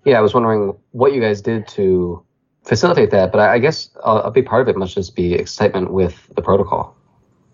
yeah, 0.06 0.17
I 0.17 0.22
was 0.22 0.34
wondering 0.34 0.78
what 0.91 1.13
you 1.13 1.22
guys 1.22 1.41
did 1.41 1.67
to 1.69 2.24
facilitate 2.65 3.12
that, 3.12 3.32
but 3.32 3.41
I, 3.41 3.58
guess 3.60 3.89
a, 4.04 4.12
a 4.12 4.32
big 4.32 4.45
part 4.45 4.62
of 4.62 4.67
it 4.67 4.78
must 4.78 4.93
just 4.93 5.15
be 5.15 5.34
excitement 5.34 5.91
with 5.91 6.30
the 6.36 6.41
protocol. 6.41 6.95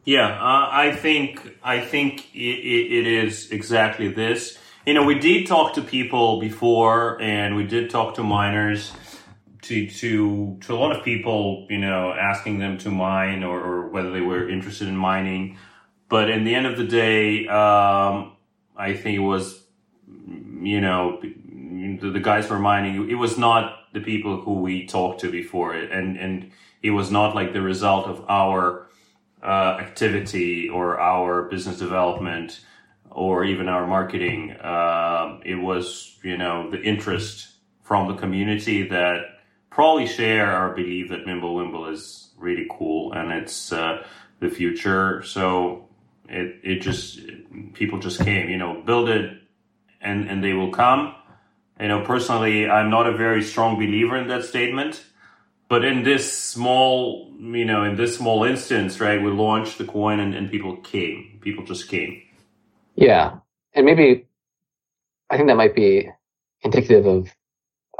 Yeah, 0.03 0.27
uh, 0.27 0.69
I 0.71 0.95
think 0.95 1.57
I 1.63 1.79
think 1.79 2.33
it, 2.35 2.37
it 2.37 3.07
is 3.07 3.51
exactly 3.51 4.07
this. 4.07 4.55
You 4.85 4.93
know, 4.93 5.03
we 5.03 5.17
did 5.17 5.47
talk 5.47 5.73
to 5.73 5.81
people 5.81 6.39
before, 6.39 7.19
and 7.19 7.55
we 7.55 7.63
did 7.63 7.89
talk 7.89 8.13
to 8.15 8.23
miners, 8.23 8.91
to 9.63 9.89
to 9.89 10.59
to 10.61 10.75
a 10.75 10.77
lot 10.77 10.95
of 10.95 11.03
people. 11.03 11.65
You 11.71 11.79
know, 11.79 12.13
asking 12.13 12.59
them 12.59 12.77
to 12.79 12.91
mine 12.91 13.43
or, 13.43 13.59
or 13.59 13.87
whether 13.87 14.11
they 14.11 14.21
were 14.21 14.47
interested 14.47 14.87
in 14.87 14.95
mining. 14.95 15.57
But 16.07 16.29
in 16.29 16.43
the 16.43 16.53
end 16.53 16.67
of 16.67 16.77
the 16.77 16.83
day, 16.83 17.47
um, 17.47 18.33
I 18.77 18.93
think 18.93 19.17
it 19.17 19.25
was, 19.25 19.63
you 20.61 20.81
know, 20.81 21.19
the, 21.19 22.11
the 22.11 22.19
guys 22.19 22.47
were 22.47 22.59
mining. 22.59 23.09
It 23.09 23.15
was 23.15 23.39
not 23.39 23.91
the 23.91 24.01
people 24.01 24.39
who 24.39 24.59
we 24.59 24.85
talked 24.85 25.21
to 25.21 25.31
before, 25.31 25.73
and 25.73 26.15
and 26.15 26.51
it 26.83 26.91
was 26.91 27.09
not 27.09 27.33
like 27.33 27.53
the 27.53 27.61
result 27.61 28.05
of 28.05 28.23
our 28.29 28.87
uh, 29.41 29.77
activity 29.79 30.69
or 30.69 30.99
our 30.99 31.49
business 31.49 31.79
development 31.79 32.61
or 33.15 33.45
even 33.45 33.69
our 33.69 33.87
marketing. 33.87 34.51
Uh, 34.51 35.39
it 35.45 35.55
was, 35.55 36.17
you 36.21 36.37
know, 36.37 36.69
the 36.69 36.81
interest 36.81 37.47
from 37.81 38.09
the 38.09 38.15
community 38.15 38.89
that 38.89 39.21
probably 39.69 40.05
share 40.05 40.51
our 40.51 40.75
belief 40.75 41.09
that 41.09 41.25
Mimblewimble 41.25 41.91
is 41.93 42.31
really 42.37 42.67
cool 42.69 43.13
and 43.13 43.31
it's 43.31 43.71
uh, 43.71 44.05
the 44.41 44.49
future. 44.49 45.23
So 45.23 45.87
it 46.27 46.59
it 46.63 46.81
just 46.81 47.21
people 47.73 47.99
just 47.99 48.19
came, 48.19 48.49
you 48.49 48.57
know, 48.57 48.81
build 48.85 49.07
it 49.07 49.31
and 50.01 50.29
and 50.29 50.43
they 50.43 50.53
will 50.53 50.71
come. 50.71 51.15
You 51.79 51.87
know, 51.87 52.01
personally, 52.03 52.69
I'm 52.69 52.89
not 52.89 53.07
a 53.07 53.15
very 53.15 53.43
strong 53.43 53.75
believer 53.75 54.17
in 54.17 54.27
that 54.27 54.43
statement. 54.43 55.03
But 55.67 55.83
in 55.83 56.03
this 56.03 56.31
small, 56.31 57.33
you 57.39 57.65
know, 57.65 57.83
in 57.83 57.95
this 57.95 58.17
small 58.17 58.43
instance, 58.43 58.99
right, 58.99 59.21
we 59.21 59.31
launched 59.31 59.77
the 59.77 59.85
coin 59.85 60.19
and, 60.19 60.35
and 60.35 60.51
people 60.51 60.77
came. 60.77 61.39
People 61.41 61.65
just 61.65 61.87
came. 61.87 62.21
Yeah. 62.95 63.35
And 63.73 63.85
maybe 63.85 64.27
I 65.29 65.37
think 65.37 65.49
that 65.49 65.57
might 65.57 65.75
be 65.75 66.09
indicative 66.61 67.05
of 67.05 67.29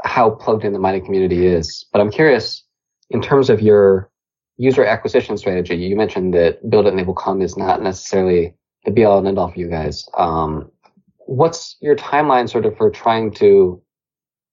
how 0.02 0.30
plugged 0.30 0.64
in 0.64 0.72
the 0.72 0.78
mining 0.78 1.04
community 1.04 1.46
is. 1.46 1.86
But 1.92 2.00
I'm 2.00 2.10
curious, 2.10 2.62
in 3.10 3.22
terms 3.22 3.50
of 3.50 3.60
your 3.60 4.10
user 4.56 4.84
acquisition 4.84 5.36
strategy, 5.36 5.76
you 5.76 5.96
mentioned 5.96 6.34
that 6.34 6.68
build 6.68 6.86
it 6.86 6.90
and 6.90 6.98
they 6.98 7.02
will 7.02 7.14
come 7.14 7.42
is 7.42 7.56
not 7.56 7.82
necessarily 7.82 8.54
the 8.84 8.90
be 8.90 9.04
all 9.04 9.18
and 9.18 9.28
end 9.28 9.38
all 9.38 9.50
for 9.50 9.58
you 9.58 9.68
guys. 9.68 10.06
Um, 10.16 10.70
what's 11.18 11.76
your 11.80 11.96
timeline 11.96 12.48
sort 12.48 12.66
of 12.66 12.76
for 12.76 12.90
trying 12.90 13.32
to 13.34 13.82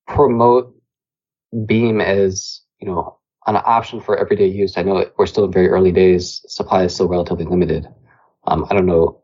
promote 0.07 0.75
Beam 1.65 2.01
as 2.01 2.63
you 2.83 2.91
know, 2.91 3.17
an 3.47 3.55
option 3.63 4.01
for 4.01 4.17
everyday 4.17 4.47
use. 4.47 4.77
I 4.77 4.83
know 4.83 5.09
we're 5.17 5.25
still 5.25 5.45
in 5.45 5.53
very 5.53 5.69
early 5.69 5.93
days. 5.93 6.43
Supply 6.49 6.83
is 6.83 6.93
still 6.93 7.07
relatively 7.07 7.45
limited. 7.45 7.87
Um, 8.45 8.67
I 8.69 8.73
don't 8.73 8.85
know 8.85 9.21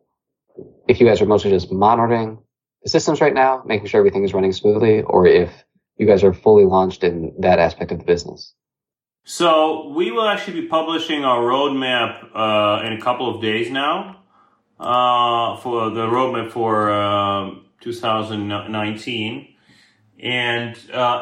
if 0.89 0.99
you 0.99 1.06
guys 1.06 1.21
are 1.21 1.28
mostly 1.28 1.52
just 1.52 1.71
monitoring 1.71 2.39
the 2.84 2.89
systems 2.89 3.21
right 3.21 3.34
now, 3.34 3.62
making 3.65 3.88
sure 3.88 3.99
everything 3.99 4.23
is 4.23 4.34
running 4.34 4.52
smoothly, 4.52 5.04
or 5.04 5.28
if 5.28 5.52
you 5.97 6.08
guys 6.08 6.23
are 6.23 6.34
fully 6.34 6.65
launched 6.65 7.04
in 7.04 7.32
that 7.39 7.60
aspect 7.60 7.91
of 7.91 7.99
the 7.99 8.06
business. 8.06 8.54
So 9.23 9.89
we 9.89 10.10
will 10.12 10.28
actually 10.28 10.62
be 10.62 10.67
publishing 10.67 11.23
our 11.23 11.41
roadmap 11.41 12.30
uh, 12.34 12.86
in 12.88 12.93
a 12.93 13.02
couple 13.02 13.34
of 13.34 13.41
days 13.41 13.69
now 13.69 14.23
uh, 14.80 15.58
for 15.58 15.91
the 15.91 16.08
roadmap 16.08 16.52
for 16.52 16.89
uh, 16.89 17.52
2019 17.82 19.56
and 20.21 20.75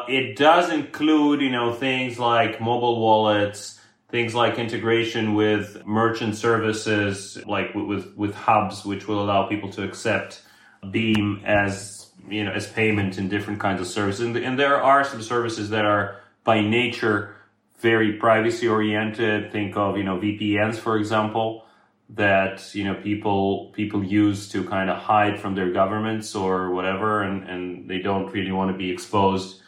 it 0.08 0.36
does 0.36 0.72
include 0.72 1.40
you 1.40 1.50
know 1.50 1.72
things 1.72 2.18
like 2.18 2.60
mobile 2.60 3.00
wallets 3.00 3.77
things 4.10 4.34
like 4.34 4.58
integration 4.58 5.34
with 5.34 5.84
merchant 5.86 6.36
services 6.36 7.38
like 7.46 7.74
with 7.74 8.14
with 8.16 8.34
hubs 8.34 8.84
which 8.84 9.06
will 9.06 9.22
allow 9.22 9.46
people 9.46 9.70
to 9.70 9.82
accept 9.82 10.42
beam 10.90 11.42
as 11.44 12.10
you 12.28 12.44
know 12.44 12.52
as 12.52 12.66
payment 12.68 13.18
in 13.18 13.28
different 13.28 13.60
kinds 13.60 13.80
of 13.80 13.86
services 13.86 14.20
and, 14.20 14.36
and 14.36 14.58
there 14.58 14.82
are 14.82 15.04
some 15.04 15.22
services 15.22 15.70
that 15.70 15.84
are 15.84 16.20
by 16.44 16.60
nature 16.60 17.34
very 17.78 18.14
privacy 18.14 18.66
oriented 18.66 19.52
think 19.52 19.76
of 19.76 19.96
you 19.96 20.04
know 20.04 20.18
vpns 20.18 20.76
for 20.76 20.96
example 20.96 21.64
that 22.10 22.74
you 22.74 22.84
know 22.84 22.94
people 22.94 23.70
people 23.74 24.02
use 24.02 24.48
to 24.48 24.64
kind 24.64 24.88
of 24.88 24.96
hide 24.96 25.38
from 25.38 25.54
their 25.54 25.72
governments 25.72 26.34
or 26.34 26.70
whatever, 26.70 27.22
and 27.22 27.48
and 27.48 27.88
they 27.88 27.98
don't 27.98 28.32
really 28.32 28.52
want 28.52 28.70
to 28.70 28.76
be 28.76 28.90
exposed. 28.90 29.60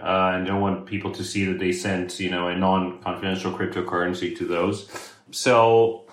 Uh, 0.00 0.32
and 0.34 0.46
don't 0.46 0.60
want 0.60 0.86
people 0.86 1.12
to 1.12 1.22
see 1.22 1.44
that 1.44 1.58
they 1.58 1.70
sent, 1.70 2.18
you 2.18 2.30
know, 2.30 2.48
a 2.48 2.56
non-confidential 2.56 3.52
cryptocurrency 3.52 4.36
to 4.36 4.44
those. 4.44 4.90
So 5.30 6.04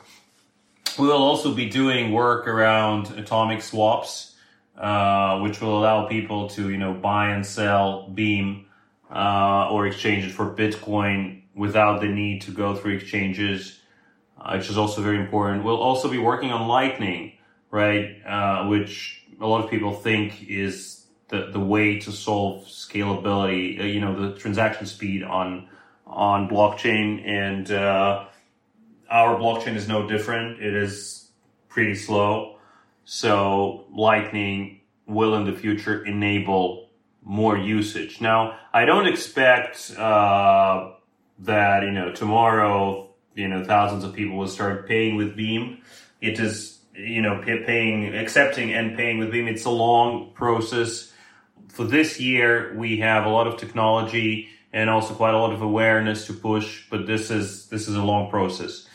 we 0.99 1.07
will 1.07 1.23
also 1.23 1.53
be 1.53 1.67
doing 1.67 2.11
work 2.11 2.47
around 2.47 3.09
atomic 3.17 3.61
swaps, 3.63 4.35
uh, 4.77 5.39
which 5.39 5.61
will 5.61 5.79
allow 5.79 6.05
people 6.05 6.47
to, 6.49 6.69
you 6.69 6.77
know, 6.77 6.93
buy 6.93 7.31
and 7.31 7.45
sell 7.45 8.07
Beam 8.09 8.67
uh, 9.09 9.69
or 9.71 9.87
exchange 9.87 10.25
it 10.25 10.31
for 10.31 10.45
Bitcoin 10.53 11.41
without 11.55 12.01
the 12.01 12.07
need 12.07 12.41
to 12.43 12.51
go 12.51 12.75
through 12.75 12.93
exchanges 12.93 13.81
uh, 14.41 14.57
which 14.57 14.69
is 14.69 14.77
also 14.77 15.01
very 15.01 15.19
important. 15.19 15.63
We'll 15.63 15.81
also 15.81 16.09
be 16.09 16.17
working 16.17 16.51
on 16.51 16.67
Lightning, 16.67 17.33
right? 17.69 18.17
Uh, 18.25 18.67
which 18.67 19.23
a 19.39 19.45
lot 19.45 19.63
of 19.63 19.69
people 19.69 19.93
think 19.93 20.49
is 20.49 21.00
the, 21.31 21.49
the 21.51 21.59
way 21.59 21.99
to 21.99 22.11
solve 22.11 22.65
scalability, 22.65 23.79
uh, 23.79 23.83
you 23.83 23.99
know, 23.99 24.29
the 24.29 24.37
transaction 24.37 24.85
speed 24.85 25.23
on, 25.23 25.67
on 26.05 26.47
blockchain. 26.47 27.27
And, 27.27 27.71
uh, 27.71 28.25
our 29.09 29.35
blockchain 29.37 29.75
is 29.75 29.87
no 29.87 30.07
different. 30.07 30.61
It 30.61 30.75
is 30.75 31.31
pretty 31.67 31.95
slow. 31.95 32.59
So 33.03 33.85
Lightning 33.91 34.81
will 35.07 35.35
in 35.35 35.45
the 35.45 35.53
future 35.53 36.05
enable 36.05 36.89
more 37.23 37.57
usage. 37.57 38.21
Now, 38.21 38.57
I 38.71 38.85
don't 38.85 39.07
expect, 39.07 39.97
uh, 39.97 40.91
that, 41.39 41.83
you 41.83 41.91
know, 41.91 42.13
tomorrow 42.13 43.11
you 43.35 43.47
know 43.47 43.63
thousands 43.63 44.03
of 44.03 44.13
people 44.13 44.37
will 44.37 44.47
start 44.47 44.87
paying 44.87 45.15
with 45.15 45.35
Beam. 45.35 45.81
It 46.19 46.39
is 46.39 46.79
you 46.95 47.21
know 47.21 47.41
paying, 47.43 48.15
accepting 48.15 48.73
and 48.73 48.97
paying 48.97 49.19
with 49.19 49.31
Beam. 49.31 49.47
It's 49.47 49.65
a 49.65 49.69
long 49.69 50.31
process. 50.33 51.10
For 51.71 51.85
this 51.85 52.19
year, 52.19 52.73
we 52.75 52.97
have 52.97 53.25
a 53.25 53.29
lot 53.29 53.47
of 53.47 53.57
technology 53.57 54.49
and 54.73 54.89
also 54.89 55.13
quite 55.13 55.33
a 55.33 55.37
lot 55.37 55.53
of 55.53 55.61
awareness 55.61 56.27
to 56.27 56.33
push, 56.33 56.83
but 56.89 57.05
this 57.05 57.29
is 57.31 57.67
this 57.67 57.87
is 57.87 57.95
a 57.95 58.03
long 58.03 58.29
process. 58.29 58.87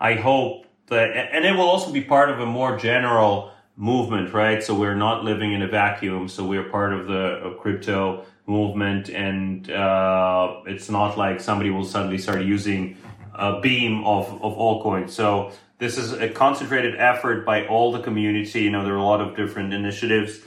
I 0.00 0.14
hope 0.14 0.66
that, 0.88 1.10
and 1.32 1.44
it 1.44 1.52
will 1.52 1.68
also 1.68 1.92
be 1.92 2.02
part 2.02 2.30
of 2.30 2.40
a 2.40 2.46
more 2.46 2.76
general 2.76 3.52
movement, 3.76 4.32
right? 4.32 4.62
So 4.62 4.78
we're 4.78 4.94
not 4.94 5.24
living 5.24 5.52
in 5.52 5.62
a 5.62 5.68
vacuum. 5.68 6.28
So 6.28 6.44
we're 6.44 6.68
part 6.68 6.92
of 6.92 7.06
the 7.06 7.40
of 7.46 7.58
crypto 7.58 8.24
movement, 8.46 9.08
and 9.08 9.70
uh, 9.70 10.62
it's 10.66 10.90
not 10.90 11.16
like 11.16 11.40
somebody 11.40 11.70
will 11.70 11.84
suddenly 11.84 12.18
start 12.18 12.42
using 12.42 12.96
a 13.34 13.60
beam 13.60 14.04
of, 14.04 14.26
of 14.42 14.52
all 14.54 14.82
coins. 14.82 15.12
So 15.12 15.50
this 15.78 15.98
is 15.98 16.12
a 16.12 16.28
concentrated 16.28 16.94
effort 16.96 17.44
by 17.44 17.66
all 17.66 17.90
the 17.90 18.00
community. 18.00 18.60
You 18.60 18.70
know, 18.70 18.84
there 18.84 18.94
are 18.94 18.98
a 18.98 19.04
lot 19.04 19.20
of 19.20 19.34
different 19.34 19.72
initiatives 19.72 20.40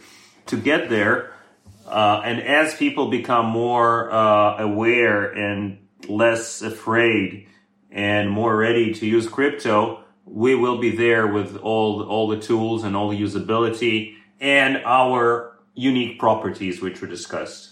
to 0.45 0.57
get 0.57 0.89
there. 0.89 1.33
Uh, 1.87 2.21
and 2.25 2.41
as 2.41 2.75
people 2.75 3.09
become 3.09 3.45
more 3.45 4.11
uh, 4.11 4.57
aware 4.57 5.31
and 5.31 5.79
less 6.09 6.61
afraid 6.61 7.47
and 7.91 8.29
more 8.29 8.55
ready 8.57 8.93
to 8.93 9.05
use 9.05 9.27
crypto, 9.27 10.03
we 10.25 10.53
will 10.53 10.79
be 10.79 10.95
there 10.95 11.27
with 11.27 11.55
all 11.57 12.03
all 12.03 12.27
the 12.27 12.39
tools 12.39 12.83
and 12.83 12.95
all 12.95 13.09
the 13.09 13.19
usability 13.19 14.15
and 14.41 14.77
our 14.85 15.57
unique 15.75 16.19
properties, 16.19 16.81
which 16.81 17.01
were 17.01 17.07
discussed. 17.07 17.71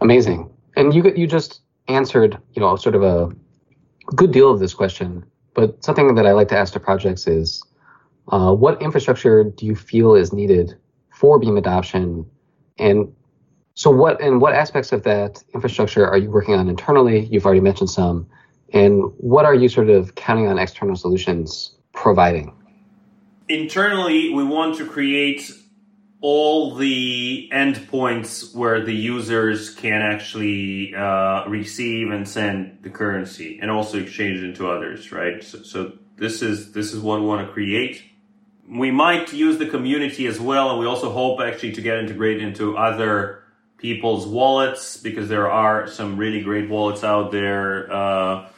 Amazing. 0.00 0.50
And 0.76 0.94
you 0.94 1.12
you 1.14 1.26
just 1.26 1.60
answered, 1.88 2.38
you 2.54 2.60
know, 2.60 2.76
sort 2.76 2.94
of 2.94 3.02
a 3.02 3.30
good 4.16 4.32
deal 4.32 4.50
of 4.50 4.58
this 4.58 4.72
question, 4.72 5.24
but 5.54 5.84
something 5.84 6.14
that 6.14 6.26
I 6.26 6.32
like 6.32 6.48
to 6.48 6.56
ask 6.56 6.72
to 6.72 6.80
projects 6.80 7.26
is 7.26 7.62
uh, 8.28 8.54
what 8.54 8.80
infrastructure 8.80 9.44
do 9.44 9.66
you 9.66 9.74
feel 9.74 10.14
is 10.14 10.32
needed 10.32 10.74
for 11.10 11.38
Beam 11.38 11.56
adoption? 11.56 12.24
And 12.78 13.14
so 13.74 13.90
what 13.90 14.20
and 14.20 14.40
what 14.40 14.54
aspects 14.54 14.92
of 14.92 15.02
that 15.04 15.42
infrastructure 15.54 16.06
are 16.06 16.18
you 16.18 16.30
working 16.30 16.54
on 16.54 16.68
internally? 16.68 17.26
You've 17.26 17.46
already 17.46 17.60
mentioned 17.60 17.90
some. 17.90 18.26
And 18.72 19.12
what 19.18 19.44
are 19.44 19.54
you 19.54 19.68
sort 19.68 19.90
of 19.90 20.14
counting 20.14 20.48
on 20.48 20.58
external 20.58 20.96
solutions 20.96 21.74
providing? 21.92 22.54
Internally, 23.48 24.32
we 24.32 24.44
want 24.44 24.78
to 24.78 24.86
create 24.86 25.50
all 26.22 26.76
the 26.76 27.50
endpoints 27.52 28.54
where 28.54 28.82
the 28.82 28.94
users 28.94 29.74
can 29.74 30.00
actually 30.00 30.94
uh, 30.94 31.44
receive 31.48 32.12
and 32.12 32.26
send 32.26 32.78
the 32.82 32.90
currency 32.90 33.58
and 33.60 33.70
also 33.70 33.98
exchange 33.98 34.38
it 34.38 34.44
into 34.44 34.70
others, 34.70 35.10
right? 35.10 35.42
So, 35.42 35.62
so 35.62 35.92
this 36.16 36.40
is 36.40 36.72
this 36.72 36.92
is 36.92 37.00
what 37.00 37.20
we 37.20 37.26
want 37.26 37.46
to 37.46 37.52
create. 37.52 38.02
We 38.74 38.90
might 38.90 39.32
use 39.32 39.58
the 39.58 39.66
community 39.66 40.26
as 40.26 40.40
well, 40.40 40.70
and 40.70 40.80
we 40.80 40.86
also 40.86 41.10
hope 41.10 41.40
actually 41.40 41.72
to 41.72 41.82
get 41.82 41.98
integrated 41.98 42.42
into 42.42 42.76
other 42.76 43.42
people's 43.76 44.26
wallets 44.26 44.96
because 44.96 45.28
there 45.28 45.50
are 45.50 45.88
some 45.88 46.16
really 46.16 46.40
great 46.40 46.70
wallets 46.70 47.04
out 47.04 47.32
there, 47.32 47.92
uh, 47.92 48.48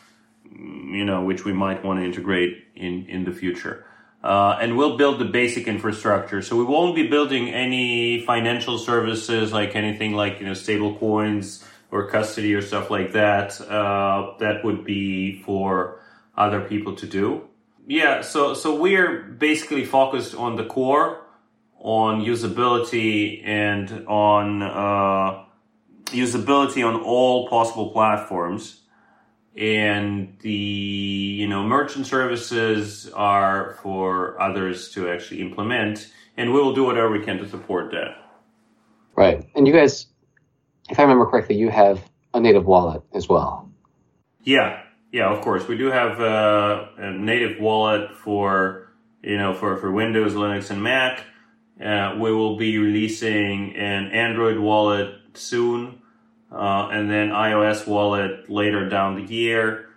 you 0.53 1.05
know, 1.05 1.25
which 1.25 1.45
we 1.45 1.53
might 1.53 1.83
want 1.85 1.99
to 1.99 2.05
integrate 2.05 2.65
in 2.77 3.07
in 3.07 3.25
the 3.25 3.33
future. 3.33 3.85
Uh, 4.25 4.57
and 4.59 4.77
we'll 4.79 4.97
build 4.97 5.19
the 5.19 5.25
basic 5.27 5.67
infrastructure. 5.69 6.41
So 6.41 6.57
we 6.57 6.65
won't 6.65 6.95
be 6.95 7.07
building 7.09 7.51
any 7.51 8.25
financial 8.25 8.79
services 8.79 9.53
like 9.53 9.77
anything 9.77 10.15
like 10.15 10.41
you 10.41 10.47
know 10.47 10.55
stable 10.55 10.95
coins 10.97 11.63
or 11.91 12.09
custody 12.09 12.55
or 12.55 12.63
stuff 12.63 12.91
like 12.91 13.13
that. 13.13 13.61
Uh, 13.61 14.35
that 14.39 14.65
would 14.65 14.85
be 14.85 15.43
for 15.43 16.01
other 16.37 16.61
people 16.63 16.97
to 16.97 17.07
do. 17.07 17.49
Yeah, 17.87 18.23
so 18.23 18.55
so 18.55 18.75
we're 18.75 19.23
basically 19.23 19.85
focused 19.85 20.35
on 20.35 20.57
the 20.57 20.65
core, 20.65 21.21
on 21.79 22.23
usability, 22.23 23.47
and 23.47 24.07
on 24.07 24.63
uh, 24.63 25.45
usability 26.07 26.87
on 26.87 27.01
all 27.03 27.49
possible 27.49 27.91
platforms. 27.91 28.81
And 29.57 30.37
the 30.41 30.51
you 30.51 31.47
know 31.47 31.63
merchant 31.63 32.07
services 32.07 33.11
are 33.15 33.79
for 33.83 34.41
others 34.41 34.91
to 34.93 35.09
actually 35.09 35.43
implement 35.43 36.11
and 36.37 36.53
we 36.53 36.61
will 36.61 36.75
do 36.75 36.85
whatever 36.85 37.11
we 37.11 37.25
can 37.25 37.39
to 37.39 37.49
support 37.49 37.93
that. 37.93 38.17
Right. 39.15 39.47
And 39.55 39.69
you 39.69 39.73
guys 39.73 40.07
if 40.91 40.99
i 40.99 41.03
remember 41.03 41.25
correctly 41.27 41.57
you 41.57 41.71
have 41.71 42.03
a 42.35 42.41
native 42.41 42.67
wallet 42.67 43.03
as 43.15 43.29
well. 43.29 43.71
Yeah 44.43 44.84
yeah 45.15 45.29
of 45.35 45.41
course 45.41 45.67
we 45.69 45.77
do 45.77 45.87
have 45.91 46.21
uh, 46.21 46.87
a 46.99 47.11
native 47.11 47.55
wallet 47.61 48.05
for 48.25 48.89
you 49.23 49.39
know 49.39 49.55
for 49.55 49.77
for 49.77 49.91
windows 49.91 50.35
linux 50.35 50.71
and 50.71 50.83
mac 50.83 51.25
uh, 51.85 52.15
we 52.23 52.31
will 52.33 52.57
be 52.57 52.79
releasing 52.79 53.75
an 53.77 54.03
android 54.13 54.59
wallet 54.59 55.15
soon 55.35 56.03
uh, 56.55 56.89
and 56.93 57.11
then 57.11 57.31
iOS 57.31 57.87
wallet 57.87 58.49
later 58.49 58.89
down 58.89 59.17
the 59.17 59.33
year. 59.33 59.89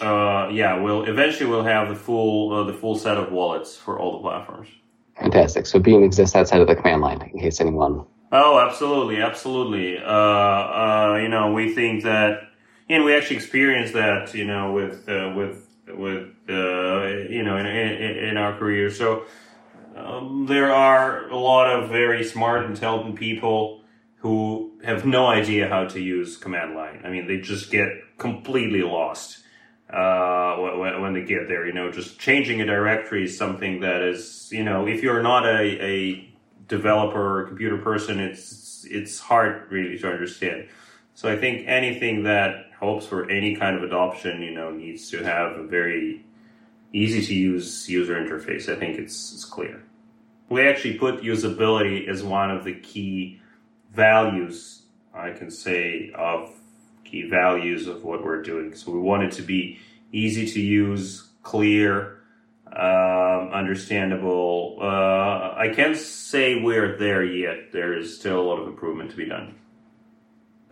Uh, 0.00 0.48
yeah, 0.50 0.80
we'll 0.80 1.04
eventually 1.04 1.48
we'll 1.48 1.64
have 1.64 1.88
the 1.88 1.94
full 1.94 2.52
uh, 2.52 2.64
the 2.64 2.72
full 2.72 2.96
set 2.96 3.16
of 3.16 3.30
wallets 3.30 3.76
for 3.76 3.98
all 3.98 4.12
the 4.12 4.18
platforms. 4.18 4.68
Fantastic. 5.16 5.66
So 5.66 5.78
Beam 5.78 6.02
exists 6.02 6.34
outside 6.34 6.60
of 6.60 6.66
the 6.66 6.74
command 6.74 7.02
line 7.02 7.22
in 7.22 7.38
case 7.38 7.60
anyone. 7.60 8.04
Oh, 8.32 8.58
absolutely, 8.58 9.20
absolutely. 9.20 9.98
Uh, 9.98 10.10
uh, 10.10 11.18
you 11.22 11.28
know, 11.28 11.52
we 11.52 11.74
think 11.74 12.02
that, 12.04 12.48
and 12.92 13.04
we 13.04 13.16
actually 13.16 13.36
experienced 13.36 13.94
that, 13.94 14.34
you 14.34 14.44
know, 14.44 14.72
with 14.72 15.08
uh, 15.08 15.32
with 15.34 15.66
with 15.88 16.28
uh, 16.48 17.06
you 17.30 17.42
know 17.42 17.56
in, 17.56 17.66
in, 17.66 18.24
in 18.28 18.36
our 18.36 18.56
career. 18.58 18.90
So 18.90 19.24
um, 19.96 20.46
there 20.46 20.72
are 20.72 21.28
a 21.28 21.36
lot 21.36 21.70
of 21.70 21.88
very 21.88 22.22
smart, 22.22 22.66
intelligent 22.66 23.16
people 23.16 23.82
who 24.16 24.72
have 24.84 25.04
no 25.06 25.26
idea 25.26 25.68
how 25.68 25.86
to 25.86 26.00
use 26.00 26.36
command 26.36 26.74
line. 26.74 27.00
I 27.04 27.08
mean, 27.08 27.26
they 27.26 27.38
just 27.38 27.70
get 27.70 27.88
completely 28.18 28.82
lost 28.82 29.38
uh, 29.90 30.56
when, 30.56 31.00
when, 31.00 31.12
they 31.14 31.24
get 31.24 31.48
there. 31.48 31.66
You 31.66 31.72
know, 31.72 31.90
just 31.90 32.20
changing 32.20 32.60
a 32.60 32.66
directory 32.66 33.24
is 33.24 33.36
something 33.36 33.80
that 33.80 34.02
is, 34.02 34.48
you 34.52 34.64
know, 34.64 34.86
if 34.86 35.02
you're 35.02 35.22
not 35.22 35.44
a, 35.46 35.84
a 35.84 36.28
developer 36.68 37.40
or 37.40 37.46
computer 37.48 37.78
person, 37.78 38.20
it's 38.20 38.86
it's 38.88 39.18
hard 39.18 39.70
really 39.72 39.98
to 39.98 40.08
understand. 40.08 40.68
So 41.14 41.28
I 41.28 41.36
think 41.36 41.68
anything 41.68 42.24
that 42.24 42.71
hopes 42.82 43.06
for 43.06 43.30
any 43.30 43.54
kind 43.54 43.76
of 43.76 43.84
adoption, 43.84 44.42
you 44.42 44.50
know, 44.50 44.72
needs 44.72 45.08
to 45.08 45.22
have 45.22 45.52
a 45.52 45.62
very 45.62 46.24
easy 46.92 47.24
to 47.24 47.32
use 47.32 47.88
user 47.88 48.16
interface. 48.16 48.68
I 48.68 48.76
think 48.76 48.98
it's, 48.98 49.32
it's 49.32 49.44
clear. 49.44 49.84
We 50.48 50.66
actually 50.66 50.98
put 50.98 51.22
usability 51.22 52.08
as 52.08 52.24
one 52.24 52.50
of 52.50 52.64
the 52.64 52.74
key 52.74 53.40
values, 53.94 54.82
I 55.14 55.30
can 55.30 55.50
say, 55.50 56.10
of 56.14 56.50
key 57.04 57.28
values 57.28 57.86
of 57.86 58.02
what 58.02 58.24
we're 58.24 58.42
doing. 58.42 58.74
So 58.74 58.90
we 58.90 58.98
want 58.98 59.22
it 59.22 59.32
to 59.32 59.42
be 59.42 59.78
easy 60.10 60.44
to 60.46 60.60
use, 60.60 61.30
clear, 61.44 62.18
um, 62.66 63.50
understandable. 63.52 64.78
Uh, 64.80 65.54
I 65.56 65.72
can't 65.72 65.96
say 65.96 66.60
we're 66.60 66.98
there 66.98 67.24
yet. 67.24 67.70
There 67.72 67.96
is 67.96 68.18
still 68.18 68.40
a 68.40 68.42
lot 68.42 68.58
of 68.60 68.66
improvement 68.66 69.12
to 69.12 69.16
be 69.16 69.26
done. 69.26 69.54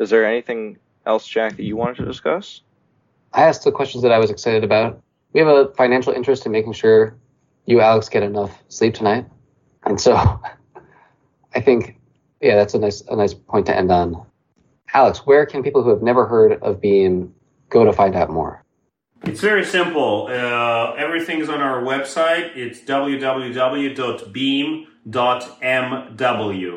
Is 0.01 0.11
there 0.11 0.27
anything 0.27 0.79
else, 1.07 1.27
Jack, 1.27 1.57
that 1.57 1.65
you 1.65 1.77
wanted 1.77 1.97
to 1.97 2.05
discuss? 2.05 2.63
I 3.33 3.43
asked 3.43 3.65
the 3.65 3.73
questions 3.73 4.03
that 4.03 4.13
I 4.13 4.19
was 4.19 4.31
excited 4.31 4.65
about. 4.65 5.01
We 5.33 5.41
have 5.41 5.49
a 5.49 5.73
financial 5.75 6.13
interest 6.13 6.47
in 6.47 6.53
making 6.53 6.73
sure 6.73 7.17
you, 7.67 7.81
Alex, 7.81 8.09
get 8.09 8.23
enough 8.23 8.63
sleep 8.69 8.95
tonight, 8.95 9.27
and 9.85 10.01
so 10.01 10.15
I 11.55 11.61
think, 11.61 11.99
yeah, 12.41 12.57
that's 12.57 12.75
a 12.75 12.79
nice 12.79 13.03
a 13.03 13.17
nice 13.17 13.35
point 13.35 13.67
to 13.67 13.77
end 13.77 13.93
on. 13.93 14.27
Alex, 14.93 15.25
where 15.25 15.47
can 15.47 15.63
people 15.63 15.83
who 15.83 15.91
have 15.91 16.03
never 16.03 16.27
heard 16.27 16.61
of 16.63 16.81
Beam 16.81 17.33
go 17.69 17.85
to 17.85 17.93
find 17.93 18.17
out 18.17 18.31
more? 18.31 18.65
It's 19.25 19.41
very 19.41 19.65
simple. 19.65 20.29
Uh, 20.31 20.95
everything 20.95 21.41
is 21.41 21.49
on 21.49 21.61
our 21.61 21.83
website. 21.83 22.57
It's 22.57 22.81
www.beam.mw 22.81 24.03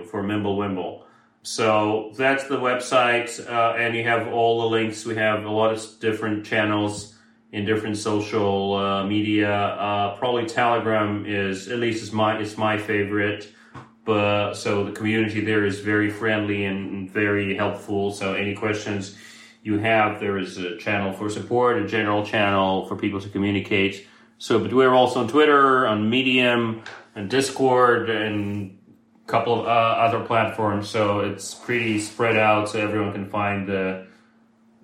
for 0.05 0.23
Mimblewimble. 0.23 1.02
So 1.43 2.11
that's 2.15 2.45
the 2.45 2.55
website, 2.55 3.45
uh, 3.49 3.75
and 3.77 3.95
you 3.95 4.03
have 4.05 4.29
all 4.29 4.61
the 4.61 4.67
links. 4.67 5.05
We 5.05 5.15
have 5.15 5.43
a 5.43 5.49
lot 5.51 5.73
of 5.73 5.99
different 5.99 6.45
channels 6.45 7.15
in 7.51 7.65
different 7.65 7.97
social 7.97 8.75
uh, 8.75 9.05
media. 9.05 9.51
Uh, 9.51 10.15
probably 10.15 10.45
Telegram 10.45 11.25
is 11.25 11.67
at 11.67 11.79
least 11.79 12.01
is 12.01 12.13
my 12.13 12.39
is 12.39 12.57
my 12.57 12.77
favorite. 12.77 13.49
But 14.05 14.53
so 14.53 14.83
the 14.85 14.91
community 14.91 15.41
there 15.41 15.65
is 15.65 15.79
very 15.79 16.09
friendly 16.09 16.65
and 16.65 17.09
very 17.09 17.55
helpful. 17.55 18.11
So 18.11 18.33
any 18.33 18.55
questions 18.55 19.17
you 19.63 19.79
have, 19.79 20.19
there 20.19 20.37
is 20.37 20.57
a 20.57 20.77
channel 20.77 21.13
for 21.13 21.29
support, 21.29 21.77
a 21.77 21.87
general 21.87 22.25
channel 22.25 22.85
for 22.87 22.95
people 22.95 23.21
to 23.21 23.29
communicate. 23.29 24.07
So, 24.37 24.59
but 24.59 24.73
we're 24.73 24.93
also 24.93 25.21
on 25.21 25.29
Twitter, 25.29 25.87
on 25.87 26.09
Medium, 26.09 26.83
and 27.15 27.29
Discord, 27.29 28.09
and 28.09 28.77
couple 29.25 29.61
of 29.61 29.65
uh, 29.65 29.69
other 29.69 30.19
platforms, 30.25 30.89
so 30.89 31.21
it's 31.21 31.53
pretty 31.53 31.99
spread 31.99 32.37
out, 32.37 32.69
so 32.69 32.79
everyone 32.79 33.13
can 33.13 33.29
find 33.29 33.67
the, 33.67 34.05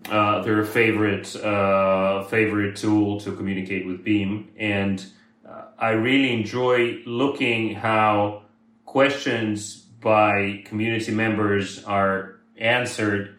uh, 0.10 0.42
their 0.44 0.64
favorite 0.64 1.36
uh, 1.36 2.24
favorite 2.24 2.78
tool 2.78 3.20
to 3.20 3.36
communicate 3.36 3.86
with 3.86 4.04
Beam. 4.04 4.50
And 4.58 5.06
uh, 5.48 5.64
I 5.78 5.90
really 5.90 6.32
enjoy 6.34 7.02
looking 7.06 7.76
how 7.76 8.44
questions 8.86 9.76
by 9.76 10.64
community 10.66 11.12
members 11.12 11.84
are 11.84 12.40
answered 12.58 13.36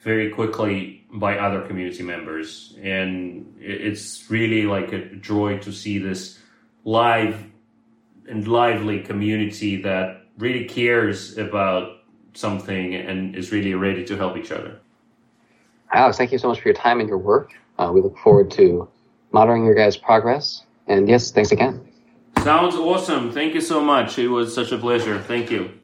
very 0.00 0.30
quickly 0.30 1.04
by 1.12 1.38
other 1.38 1.62
community 1.66 2.04
members, 2.04 2.76
and 2.80 3.56
it's 3.58 4.30
really 4.30 4.62
like 4.62 4.92
a 4.92 5.16
joy 5.16 5.58
to 5.58 5.72
see 5.72 5.98
this 5.98 6.38
live 6.84 7.44
and 8.28 8.46
lively 8.46 9.00
community 9.00 9.82
that 9.82 10.19
really 10.40 10.64
cares 10.64 11.38
about 11.38 11.98
something 12.34 12.94
and 12.94 13.36
is 13.36 13.52
really 13.52 13.74
ready 13.74 14.04
to 14.04 14.16
help 14.16 14.36
each 14.36 14.50
other. 14.50 14.78
Alex, 15.92 16.16
thank 16.16 16.32
you 16.32 16.38
so 16.38 16.48
much 16.48 16.60
for 16.60 16.68
your 16.68 16.74
time 16.74 17.00
and 17.00 17.08
your 17.08 17.18
work. 17.18 17.52
Uh, 17.78 17.90
we 17.92 18.00
look 18.00 18.16
forward 18.18 18.50
to 18.52 18.88
monitoring 19.32 19.64
your 19.64 19.74
guys' 19.74 19.96
progress. 19.96 20.64
And 20.86 21.08
yes, 21.08 21.30
thanks 21.30 21.52
again. 21.52 21.86
Sounds 22.42 22.74
awesome. 22.74 23.32
Thank 23.32 23.54
you 23.54 23.60
so 23.60 23.80
much. 23.80 24.18
It 24.18 24.28
was 24.28 24.54
such 24.54 24.72
a 24.72 24.78
pleasure. 24.78 25.20
Thank 25.20 25.50
you. 25.50 25.79